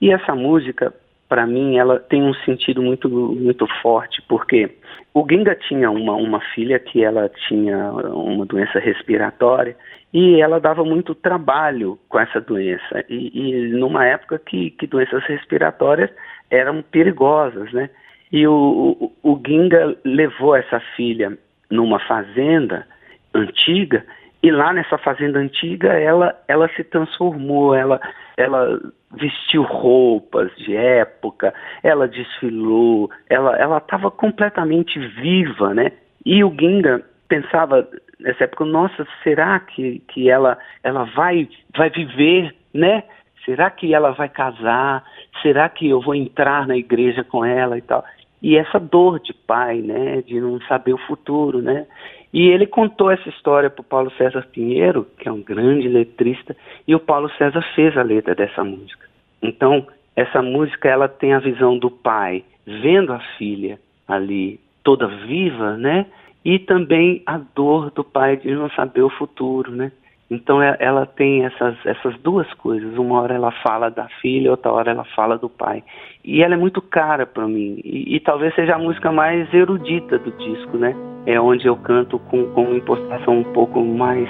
E 0.00 0.10
essa 0.10 0.34
música, 0.34 0.94
para 1.28 1.46
mim, 1.46 1.76
ela 1.76 1.98
tem 1.98 2.22
um 2.22 2.34
sentido 2.34 2.82
muito 2.82 3.08
muito 3.08 3.66
forte, 3.82 4.22
porque 4.28 4.70
o 5.12 5.26
Ginga 5.28 5.54
tinha 5.54 5.90
uma, 5.90 6.14
uma 6.14 6.40
filha 6.54 6.78
que 6.78 7.02
ela 7.02 7.28
tinha 7.48 7.90
uma 7.90 8.44
doença 8.44 8.78
respiratória 8.78 9.76
e 10.12 10.40
ela 10.40 10.60
dava 10.60 10.84
muito 10.84 11.14
trabalho 11.14 11.98
com 12.08 12.20
essa 12.20 12.40
doença. 12.40 13.04
E, 13.08 13.30
e 13.34 13.68
numa 13.68 14.04
época 14.04 14.38
que, 14.38 14.70
que 14.70 14.86
doenças 14.86 15.24
respiratórias 15.24 16.10
eram 16.50 16.82
perigosas, 16.82 17.72
né? 17.72 17.90
E 18.30 18.46
o, 18.46 19.12
o, 19.22 19.32
o 19.32 19.40
Ginga 19.46 19.96
levou 20.04 20.54
essa 20.54 20.80
filha 20.96 21.36
numa 21.70 21.98
fazenda 22.00 22.86
antiga 23.34 24.04
e 24.42 24.50
lá 24.50 24.72
nessa 24.72 24.98
fazenda 24.98 25.38
antiga 25.38 25.92
ela, 25.92 26.38
ela 26.46 26.68
se 26.76 26.84
transformou, 26.84 27.74
ela, 27.74 28.00
ela 28.36 28.78
vestiu 29.12 29.62
roupas 29.62 30.54
de 30.56 30.76
época, 30.76 31.54
ela 31.82 32.06
desfilou, 32.06 33.10
ela 33.28 33.78
estava 33.78 34.10
completamente 34.10 34.98
viva, 34.98 35.74
né? 35.74 35.92
E 36.24 36.42
o 36.44 36.50
Ginga 36.50 37.02
pensava 37.28 37.88
nessa 38.20 38.44
época, 38.44 38.64
nossa, 38.64 39.06
será 39.22 39.58
que, 39.60 40.00
que 40.08 40.28
ela, 40.28 40.58
ela 40.82 41.04
vai, 41.04 41.48
vai 41.76 41.90
viver, 41.90 42.54
né? 42.74 43.02
Será 43.44 43.70
que 43.70 43.94
ela 43.94 44.10
vai 44.10 44.28
casar? 44.28 45.04
Será 45.40 45.68
que 45.68 45.88
eu 45.88 46.00
vou 46.00 46.14
entrar 46.14 46.66
na 46.66 46.76
igreja 46.76 47.22
com 47.22 47.44
ela 47.44 47.78
e 47.78 47.82
tal? 47.82 48.04
E 48.42 48.56
essa 48.56 48.78
dor 48.78 49.18
de 49.20 49.32
pai, 49.32 49.80
né, 49.80 50.22
de 50.22 50.40
não 50.40 50.60
saber 50.62 50.92
o 50.92 51.06
futuro, 51.06 51.62
né? 51.62 51.86
E 52.32 52.48
ele 52.48 52.66
contou 52.66 53.10
essa 53.10 53.28
história 53.28 53.70
para 53.70 53.80
o 53.80 53.84
Paulo 53.84 54.10
César 54.12 54.46
Pinheiro, 54.52 55.06
que 55.18 55.28
é 55.28 55.32
um 55.32 55.42
grande 55.42 55.88
letrista, 55.88 56.56
e 56.86 56.94
o 56.94 57.00
Paulo 57.00 57.30
César 57.38 57.62
fez 57.74 57.96
a 57.96 58.02
letra 58.02 58.34
dessa 58.34 58.62
música. 58.62 59.06
Então, 59.42 59.86
essa 60.14 60.42
música 60.42 60.88
ela 60.88 61.08
tem 61.08 61.32
a 61.32 61.38
visão 61.38 61.78
do 61.78 61.90
pai 61.90 62.44
vendo 62.66 63.12
a 63.12 63.20
filha 63.38 63.78
ali 64.06 64.60
toda 64.82 65.06
viva, 65.06 65.76
né? 65.76 66.06
e 66.46 66.60
também 66.60 67.24
a 67.26 67.38
dor 67.38 67.90
do 67.90 68.04
pai 68.04 68.36
de 68.36 68.54
não 68.54 68.70
saber 68.70 69.02
o 69.02 69.10
futuro, 69.10 69.72
né? 69.72 69.90
Então 70.30 70.60
é, 70.60 70.76
ela 70.80 71.06
tem 71.06 71.44
essas, 71.44 71.76
essas 71.84 72.18
duas 72.20 72.52
coisas. 72.54 72.96
Uma 72.98 73.20
hora 73.20 73.34
ela 73.34 73.52
fala 73.62 73.88
da 73.90 74.08
filha, 74.20 74.50
outra 74.50 74.72
hora 74.72 74.90
ela 74.90 75.04
fala 75.14 75.38
do 75.38 75.48
pai. 75.48 75.84
E 76.24 76.42
ela 76.42 76.54
é 76.54 76.56
muito 76.56 76.82
cara 76.82 77.24
para 77.26 77.46
mim. 77.46 77.80
E, 77.84 78.16
e, 78.16 78.20
talvez 78.20 78.54
seja 78.54 78.74
a 78.74 78.78
música 78.78 79.12
mais 79.12 79.52
erudita 79.54 80.18
do 80.18 80.32
disco, 80.32 80.76
né? 80.76 80.94
É 81.26 81.40
onde 81.40 81.66
eu 81.66 81.76
canto 81.76 82.18
com, 82.18 82.46
com 82.52 82.64
uma 82.64 82.76
impostação 82.76 83.38
um 83.38 83.52
pouco 83.52 83.80
mais 83.84 84.28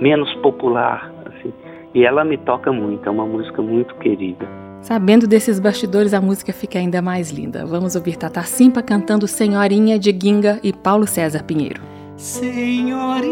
menos 0.00 0.32
popular, 0.36 1.12
assim. 1.26 1.52
e 1.94 2.04
ela 2.04 2.24
me 2.24 2.36
toca 2.38 2.72
muito, 2.72 3.08
é 3.08 3.10
uma 3.10 3.26
música 3.26 3.60
muito 3.60 3.94
querida. 3.96 4.46
Sabendo 4.80 5.26
desses 5.26 5.58
bastidores, 5.58 6.14
a 6.14 6.20
música 6.20 6.52
fica 6.52 6.78
ainda 6.78 7.02
mais 7.02 7.32
linda. 7.32 7.66
Vamos 7.66 7.96
ouvir 7.96 8.16
Tata 8.16 8.42
Simpa 8.42 8.80
cantando 8.80 9.26
Senhorinha 9.26 9.98
de 9.98 10.16
Ginga 10.16 10.60
e 10.62 10.72
Paulo 10.72 11.04
César 11.06 11.42
Pinheiro. 11.42 11.82
Senhorinha, 12.16 13.28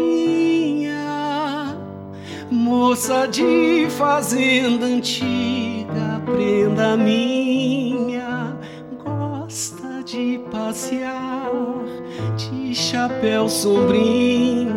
moça 2.51 3.27
de 3.27 3.87
fazenda 3.97 4.85
antiga, 4.85 6.21
prenda 6.25 6.95
minha, 6.95 8.55
gosta 9.03 10.03
de 10.05 10.39
passear 10.51 11.51
de 12.37 12.73
chapéu 12.73 13.49
sombrinha, 13.49 14.69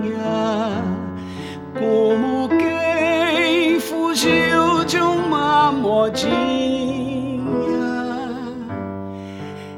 como 1.78 2.48
quem 2.48 3.78
fugiu 3.80 4.84
de 4.84 4.98
uma 4.98 5.70
modinha. 5.70 6.30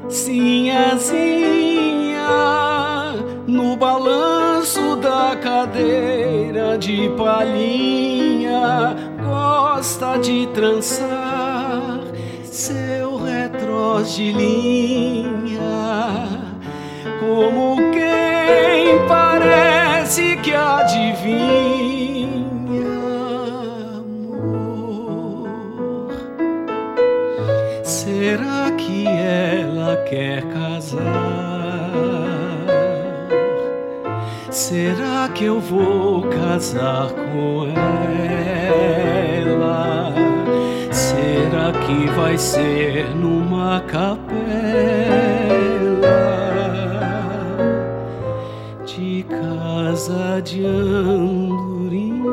Sinhazinha, 0.09 1.13
no 3.47 3.75
balanço 3.75 4.32
de 6.77 7.09
palhinha, 7.17 8.95
gosta 9.23 10.17
de 10.17 10.47
trançar 10.47 11.99
seu 12.43 13.17
retrós 13.17 14.15
de 14.15 14.31
linha, 14.31 15.59
como 17.19 17.75
quem 17.91 19.07
parece 19.07 20.37
que 20.37 20.53
adivinha. 20.53 21.33
Amor, 23.97 25.47
será 27.83 28.71
que 28.77 29.07
ela 29.07 29.97
quer 30.07 30.43
casar? 30.43 31.22
Será 34.73 35.29
que 35.29 35.45
eu 35.45 35.59
vou 35.59 36.23
casar 36.29 37.11
com 37.13 37.67
ela? 39.45 40.11
Será 40.91 41.71
que 41.73 42.07
vai 42.15 42.35
ser 42.39 43.15
numa 43.15 43.81
capela 43.81 44.33
de 48.83 49.23
casa 49.29 50.41
de 50.41 50.65
andorinha? 50.65 52.23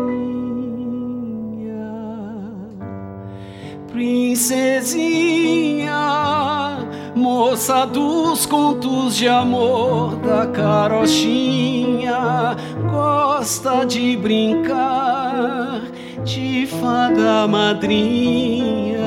Princesinha, 3.93 5.70
moça 7.41 7.87
dos 7.87 8.45
contos 8.45 9.17
de 9.17 9.27
amor 9.27 10.17
da 10.17 10.47
carochinha, 10.47 12.15
gosta 12.91 13.87
de 13.87 14.15
brincar 14.15 15.81
de 16.23 16.67
fada 16.67 17.49
madrinha, 17.49 19.01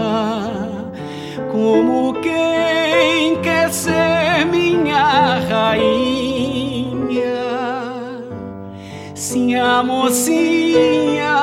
como 1.52 2.16
quem 2.22 3.40
quer 3.44 3.72
ser 3.72 4.48
minha 4.52 5.38
rainha. 5.48 7.04
Sim, 9.14 9.54
a 9.58 9.84
mocinha, 9.84 11.36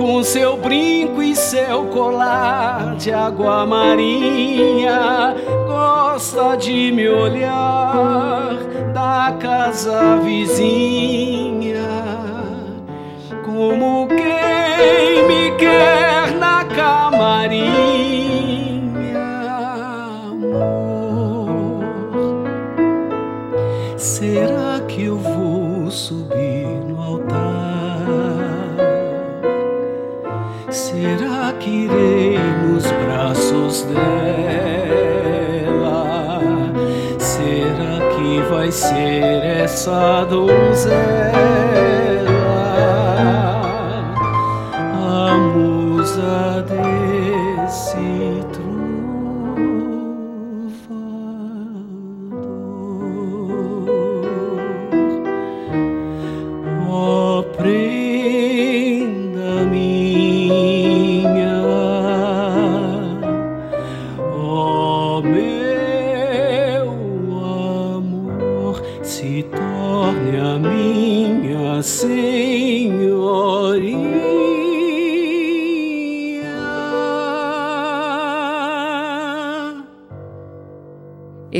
com 0.00 0.22
seu 0.22 0.56
brinco 0.56 1.22
e 1.22 1.36
seu 1.36 1.84
colar 1.88 2.96
de 2.96 3.12
água 3.12 3.66
marinha, 3.66 5.34
gosta 5.66 6.56
de 6.56 6.90
me 6.90 7.06
olhar 7.06 8.56
da 8.94 9.36
casa 9.38 10.16
vizinha, 10.24 11.82
como 13.44 14.08
quem 14.08 15.26
me 15.28 15.50
quer 15.58 16.32
na 16.32 16.64
camarinha, 16.64 17.69
dela? 35.64 36.40
Será 37.18 38.00
que 38.14 38.40
vai 38.50 38.70
ser 38.70 39.44
essa 39.62 40.24
donzela? 40.24 41.99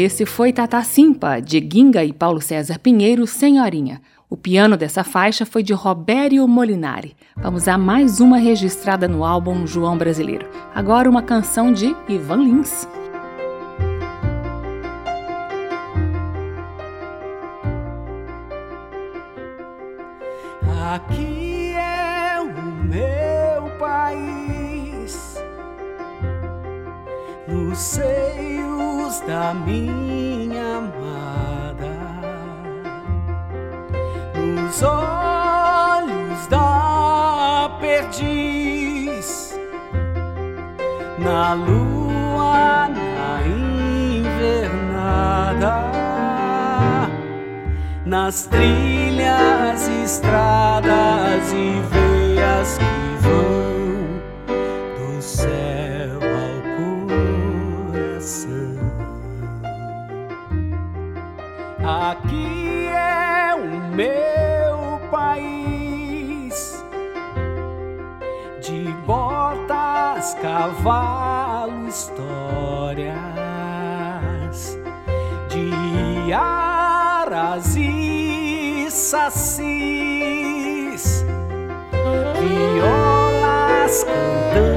Esse 0.02 0.24
foi 0.24 0.50
Tata 0.50 0.82
Simpa, 0.82 1.40
de 1.42 1.60
Ginga 1.60 2.02
e 2.02 2.10
Paulo 2.10 2.40
César 2.40 2.78
Pinheiro, 2.78 3.26
Senhorinha. 3.26 4.00
O 4.30 4.36
piano 4.36 4.74
dessa 4.74 5.04
faixa 5.04 5.44
foi 5.44 5.62
de 5.62 5.74
Robério 5.74 6.48
Molinari. 6.48 7.14
Vamos 7.36 7.68
a 7.68 7.76
mais 7.76 8.18
uma 8.18 8.38
registrada 8.38 9.06
no 9.06 9.26
álbum 9.26 9.66
João 9.66 9.98
Brasileiro. 9.98 10.48
Agora 10.74 11.10
uma 11.10 11.20
canção 11.20 11.70
de 11.70 11.94
Ivan 12.08 12.44
Lins. 12.44 12.88
Aqui 20.94 21.74
é 21.74 22.40
o 22.40 22.46
meu 22.86 23.70
país, 23.78 25.36
nos 27.46 27.98
seios 29.10 29.20
da 29.26 29.52
minha 29.52 30.78
amada, 30.78 31.90
nos 34.36 34.82
olhos 34.82 36.46
da 36.48 37.70
perdiz, 37.80 39.58
na 41.18 41.54
lua, 41.54 42.88
na 42.88 43.42
invernada 44.22 44.70
nas 48.06 48.46
trilhas, 48.46 49.88
estradas 50.04 51.52
e 51.52 51.80
veias 51.90 52.78
que 52.78 53.16
vão 53.22 53.59
cavalo, 70.80 71.88
histórias 71.88 73.12
de 75.50 76.32
aras 76.32 77.76
e 77.76 78.88
sacis, 78.90 79.62
violas 82.40 84.04
cantando 84.04 84.69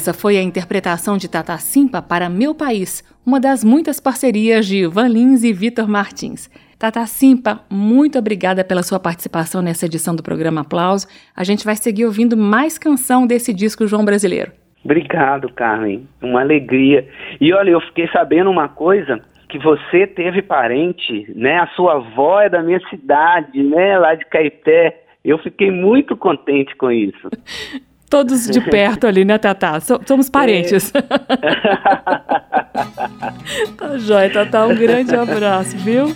Essa 0.00 0.14
foi 0.14 0.38
a 0.38 0.42
interpretação 0.42 1.18
de 1.18 1.28
Tata 1.28 1.58
Simpa 1.58 2.00
para 2.00 2.30
Meu 2.30 2.54
País, 2.54 3.04
uma 3.24 3.38
das 3.38 3.62
muitas 3.62 4.00
parcerias 4.00 4.64
de 4.64 4.78
Ivan 4.78 5.08
Lins 5.08 5.44
e 5.44 5.52
Vitor 5.52 5.86
Martins. 5.86 6.48
Tata 6.78 7.04
Simpa, 7.04 7.60
muito 7.70 8.18
obrigada 8.18 8.64
pela 8.64 8.82
sua 8.82 8.98
participação 8.98 9.60
nessa 9.60 9.84
edição 9.84 10.16
do 10.16 10.22
programa 10.22 10.62
Aplauso. 10.62 11.06
A 11.36 11.44
gente 11.44 11.66
vai 11.66 11.76
seguir 11.76 12.06
ouvindo 12.06 12.34
mais 12.34 12.78
canção 12.78 13.26
desse 13.26 13.52
disco 13.52 13.86
João 13.86 14.02
Brasileiro. 14.02 14.52
Obrigado, 14.82 15.52
Carmen. 15.52 16.08
Uma 16.22 16.40
alegria. 16.40 17.06
E 17.38 17.52
olha, 17.52 17.68
eu 17.68 17.80
fiquei 17.82 18.08
sabendo 18.08 18.48
uma 18.48 18.70
coisa 18.70 19.20
que 19.50 19.58
você 19.58 20.06
teve 20.06 20.40
parente, 20.40 21.30
né? 21.36 21.58
A 21.58 21.66
sua 21.76 21.96
avó 21.96 22.40
é 22.40 22.48
da 22.48 22.62
minha 22.62 22.80
cidade, 22.88 23.62
né? 23.62 23.98
Lá 23.98 24.14
de 24.14 24.24
Caeté. 24.24 25.02
Eu 25.22 25.36
fiquei 25.36 25.70
muito 25.70 26.16
contente 26.16 26.74
com 26.74 26.90
isso. 26.90 27.28
Todos 28.10 28.46
de 28.48 28.60
perto 28.60 29.06
ali, 29.06 29.24
né, 29.24 29.38
Tatá? 29.38 29.80
Somos 30.04 30.28
parentes. 30.28 30.92
É. 30.94 31.00
tá 33.78 33.96
jóia, 33.98 34.30
Tatá. 34.30 34.66
Um 34.66 34.74
grande 34.74 35.14
abraço, 35.14 35.76
viu? 35.78 36.12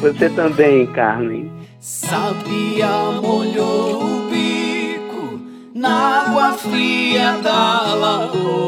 Você 0.00 0.28
também, 0.30 0.88
Carmen. 0.88 1.52
Sabia 1.80 2.88
molhou 3.22 4.02
o 4.02 4.28
bico 4.28 5.40
na 5.74 6.24
água 6.26 6.54
fria 6.54 7.38
da 7.40 7.94
lagoa. 7.94 8.58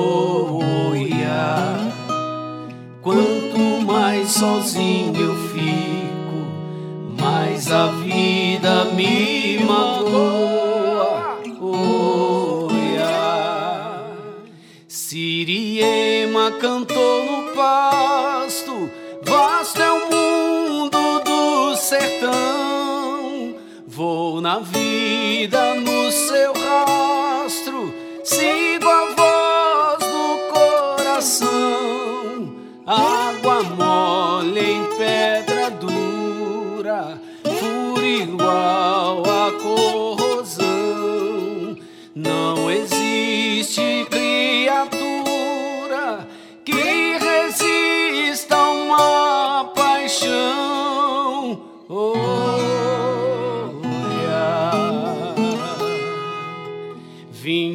Quanto 3.02 3.58
mais 3.86 4.28
sozinho 4.28 5.18
eu 5.18 5.34
fico, 5.48 7.16
mais 7.18 7.72
a 7.72 7.86
vida 7.86 8.84
me 8.94 9.58
magoa. 9.64 10.59
Cantou 16.58 17.24
no 17.24 17.54
pasto, 17.54 18.90
vasto 19.22 19.80
é 19.80 19.92
o 19.92 20.10
mundo 20.10 21.20
do 21.24 21.76
sertão. 21.76 23.54
Vou 23.86 24.40
na 24.40 24.58
vida 24.58 25.74
no 25.74 25.89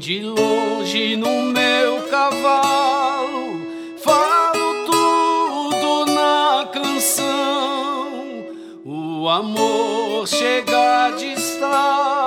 de 0.06 0.22
longe 0.22 1.16
no 1.16 1.52
meu 1.52 2.04
cavalo, 2.12 3.60
falo 3.98 4.86
tudo 4.86 6.06
na 6.14 6.70
canção. 6.72 8.46
O 8.86 9.28
amor 9.28 10.28
chega 10.28 11.10
de 11.18 11.34
estalo, 11.34 12.25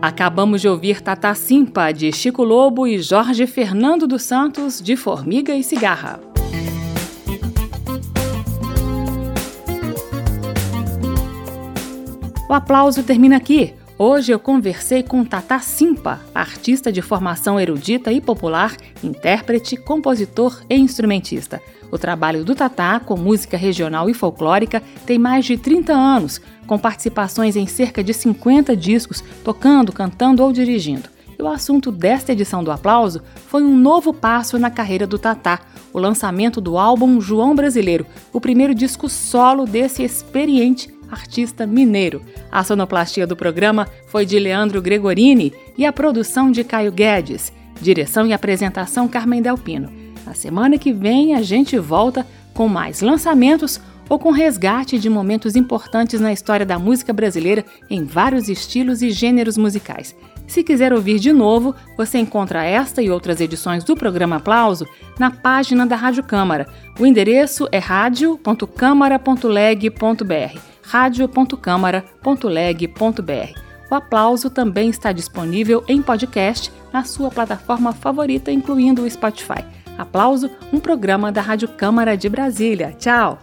Acabamos 0.00 0.60
de 0.60 0.68
ouvir 0.68 1.00
Tata 1.00 1.34
Simpa, 1.34 1.90
de 1.90 2.12
Chico 2.12 2.44
Lobo, 2.44 2.86
e 2.86 3.02
Jorge 3.02 3.48
Fernando 3.48 4.06
dos 4.06 4.22
Santos, 4.22 4.80
de 4.80 4.94
Formiga 4.94 5.56
e 5.56 5.64
Cigarra. 5.64 6.20
O 12.48 12.54
aplauso 12.54 13.02
termina 13.02 13.36
aqui. 13.36 13.74
Hoje 14.00 14.30
eu 14.30 14.38
conversei 14.38 15.02
com 15.02 15.24
Tata 15.24 15.58
Simpa, 15.58 16.20
artista 16.32 16.92
de 16.92 17.02
formação 17.02 17.58
erudita 17.58 18.12
e 18.12 18.20
popular, 18.20 18.76
intérprete, 19.02 19.76
compositor 19.76 20.62
e 20.70 20.76
instrumentista. 20.76 21.60
O 21.90 21.98
trabalho 21.98 22.44
do 22.44 22.54
Tatá 22.54 23.00
com 23.00 23.16
música 23.16 23.56
regional 23.56 24.08
e 24.08 24.14
folclórica 24.14 24.80
tem 25.04 25.18
mais 25.18 25.46
de 25.46 25.58
30 25.58 25.92
anos, 25.92 26.40
com 26.64 26.78
participações 26.78 27.56
em 27.56 27.66
cerca 27.66 28.04
de 28.04 28.14
50 28.14 28.76
discos, 28.76 29.20
tocando, 29.42 29.90
cantando 29.90 30.44
ou 30.44 30.52
dirigindo. 30.52 31.08
E 31.36 31.42
o 31.42 31.48
assunto 31.48 31.90
desta 31.90 32.30
edição 32.30 32.62
do 32.62 32.70
Aplauso 32.70 33.20
foi 33.48 33.64
um 33.64 33.76
novo 33.76 34.14
passo 34.14 34.60
na 34.60 34.70
carreira 34.70 35.08
do 35.08 35.18
Tatá, 35.18 35.58
o 35.92 35.98
lançamento 35.98 36.60
do 36.60 36.78
álbum 36.78 37.20
João 37.20 37.52
Brasileiro, 37.52 38.06
o 38.32 38.40
primeiro 38.40 38.76
disco 38.76 39.08
solo 39.08 39.64
desse 39.64 40.04
experiente 40.04 40.96
artista 41.10 41.66
mineiro. 41.66 42.22
A 42.50 42.62
sonoplastia 42.62 43.26
do 43.26 43.36
programa 43.36 43.88
foi 44.06 44.24
de 44.24 44.38
Leandro 44.38 44.82
Gregorini 44.82 45.52
e 45.76 45.84
a 45.84 45.92
produção 45.92 46.50
de 46.50 46.64
Caio 46.64 46.92
Guedes. 46.92 47.52
Direção 47.80 48.26
e 48.26 48.32
apresentação 48.32 49.06
Carmen 49.06 49.42
Delpino. 49.42 49.90
Na 50.26 50.34
semana 50.34 50.78
que 50.78 50.92
vem 50.92 51.34
a 51.34 51.42
gente 51.42 51.78
volta 51.78 52.26
com 52.52 52.68
mais 52.68 53.00
lançamentos 53.00 53.80
ou 54.08 54.18
com 54.18 54.30
resgate 54.30 54.98
de 54.98 55.08
momentos 55.08 55.54
importantes 55.54 56.20
na 56.20 56.32
história 56.32 56.66
da 56.66 56.78
música 56.78 57.12
brasileira 57.12 57.64
em 57.90 58.04
vários 58.04 58.48
estilos 58.48 59.02
e 59.02 59.10
gêneros 59.10 59.56
musicais. 59.56 60.16
Se 60.46 60.64
quiser 60.64 60.94
ouvir 60.94 61.18
de 61.18 61.32
novo, 61.32 61.74
você 61.96 62.18
encontra 62.18 62.64
esta 62.64 63.02
e 63.02 63.10
outras 63.10 63.40
edições 63.40 63.84
do 63.84 63.94
programa 63.94 64.36
Aplauso 64.36 64.88
na 65.18 65.30
página 65.30 65.86
da 65.86 65.94
Rádio 65.94 66.22
Câmara. 66.22 66.66
O 66.98 67.04
endereço 67.04 67.68
é 67.70 67.76
radio.câmara.leg.br 67.78 70.77
radio.câmara.leg.br. 70.88 73.60
O 73.90 73.94
aplauso 73.94 74.50
também 74.50 74.90
está 74.90 75.12
disponível 75.12 75.84
em 75.86 76.02
podcast 76.02 76.72
na 76.92 77.04
sua 77.04 77.30
plataforma 77.30 77.92
favorita, 77.92 78.50
incluindo 78.50 79.02
o 79.02 79.10
Spotify. 79.10 79.64
Aplauso, 79.96 80.50
um 80.72 80.80
programa 80.80 81.30
da 81.32 81.40
Rádio 81.40 81.68
Câmara 81.68 82.16
de 82.16 82.28
Brasília. 82.28 82.92
Tchau! 82.98 83.38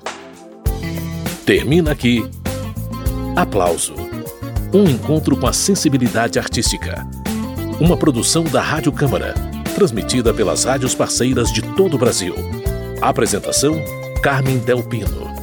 Termina 1.46 1.92
aqui. 1.92 2.28
Aplauso. 3.36 3.94
Um 4.74 4.86
encontro 4.86 5.38
com 5.38 5.46
a 5.46 5.54
sensibilidade 5.54 6.40
artística. 6.40 7.06
Uma 7.80 7.96
produção 7.96 8.44
da 8.44 8.62
Rádio 8.62 8.92
Câmara, 8.92 9.36
transmitida 9.76 10.34
pelas 10.34 10.64
rádios 10.64 10.96
parceiras 10.96 11.52
de 11.52 11.62
todo 11.76 11.94
o 11.96 12.00
Brasil. 12.00 12.34
Apresentação: 13.02 13.76
Carmen 14.24 14.58
Del 14.60 14.82
Pino. 14.84 15.35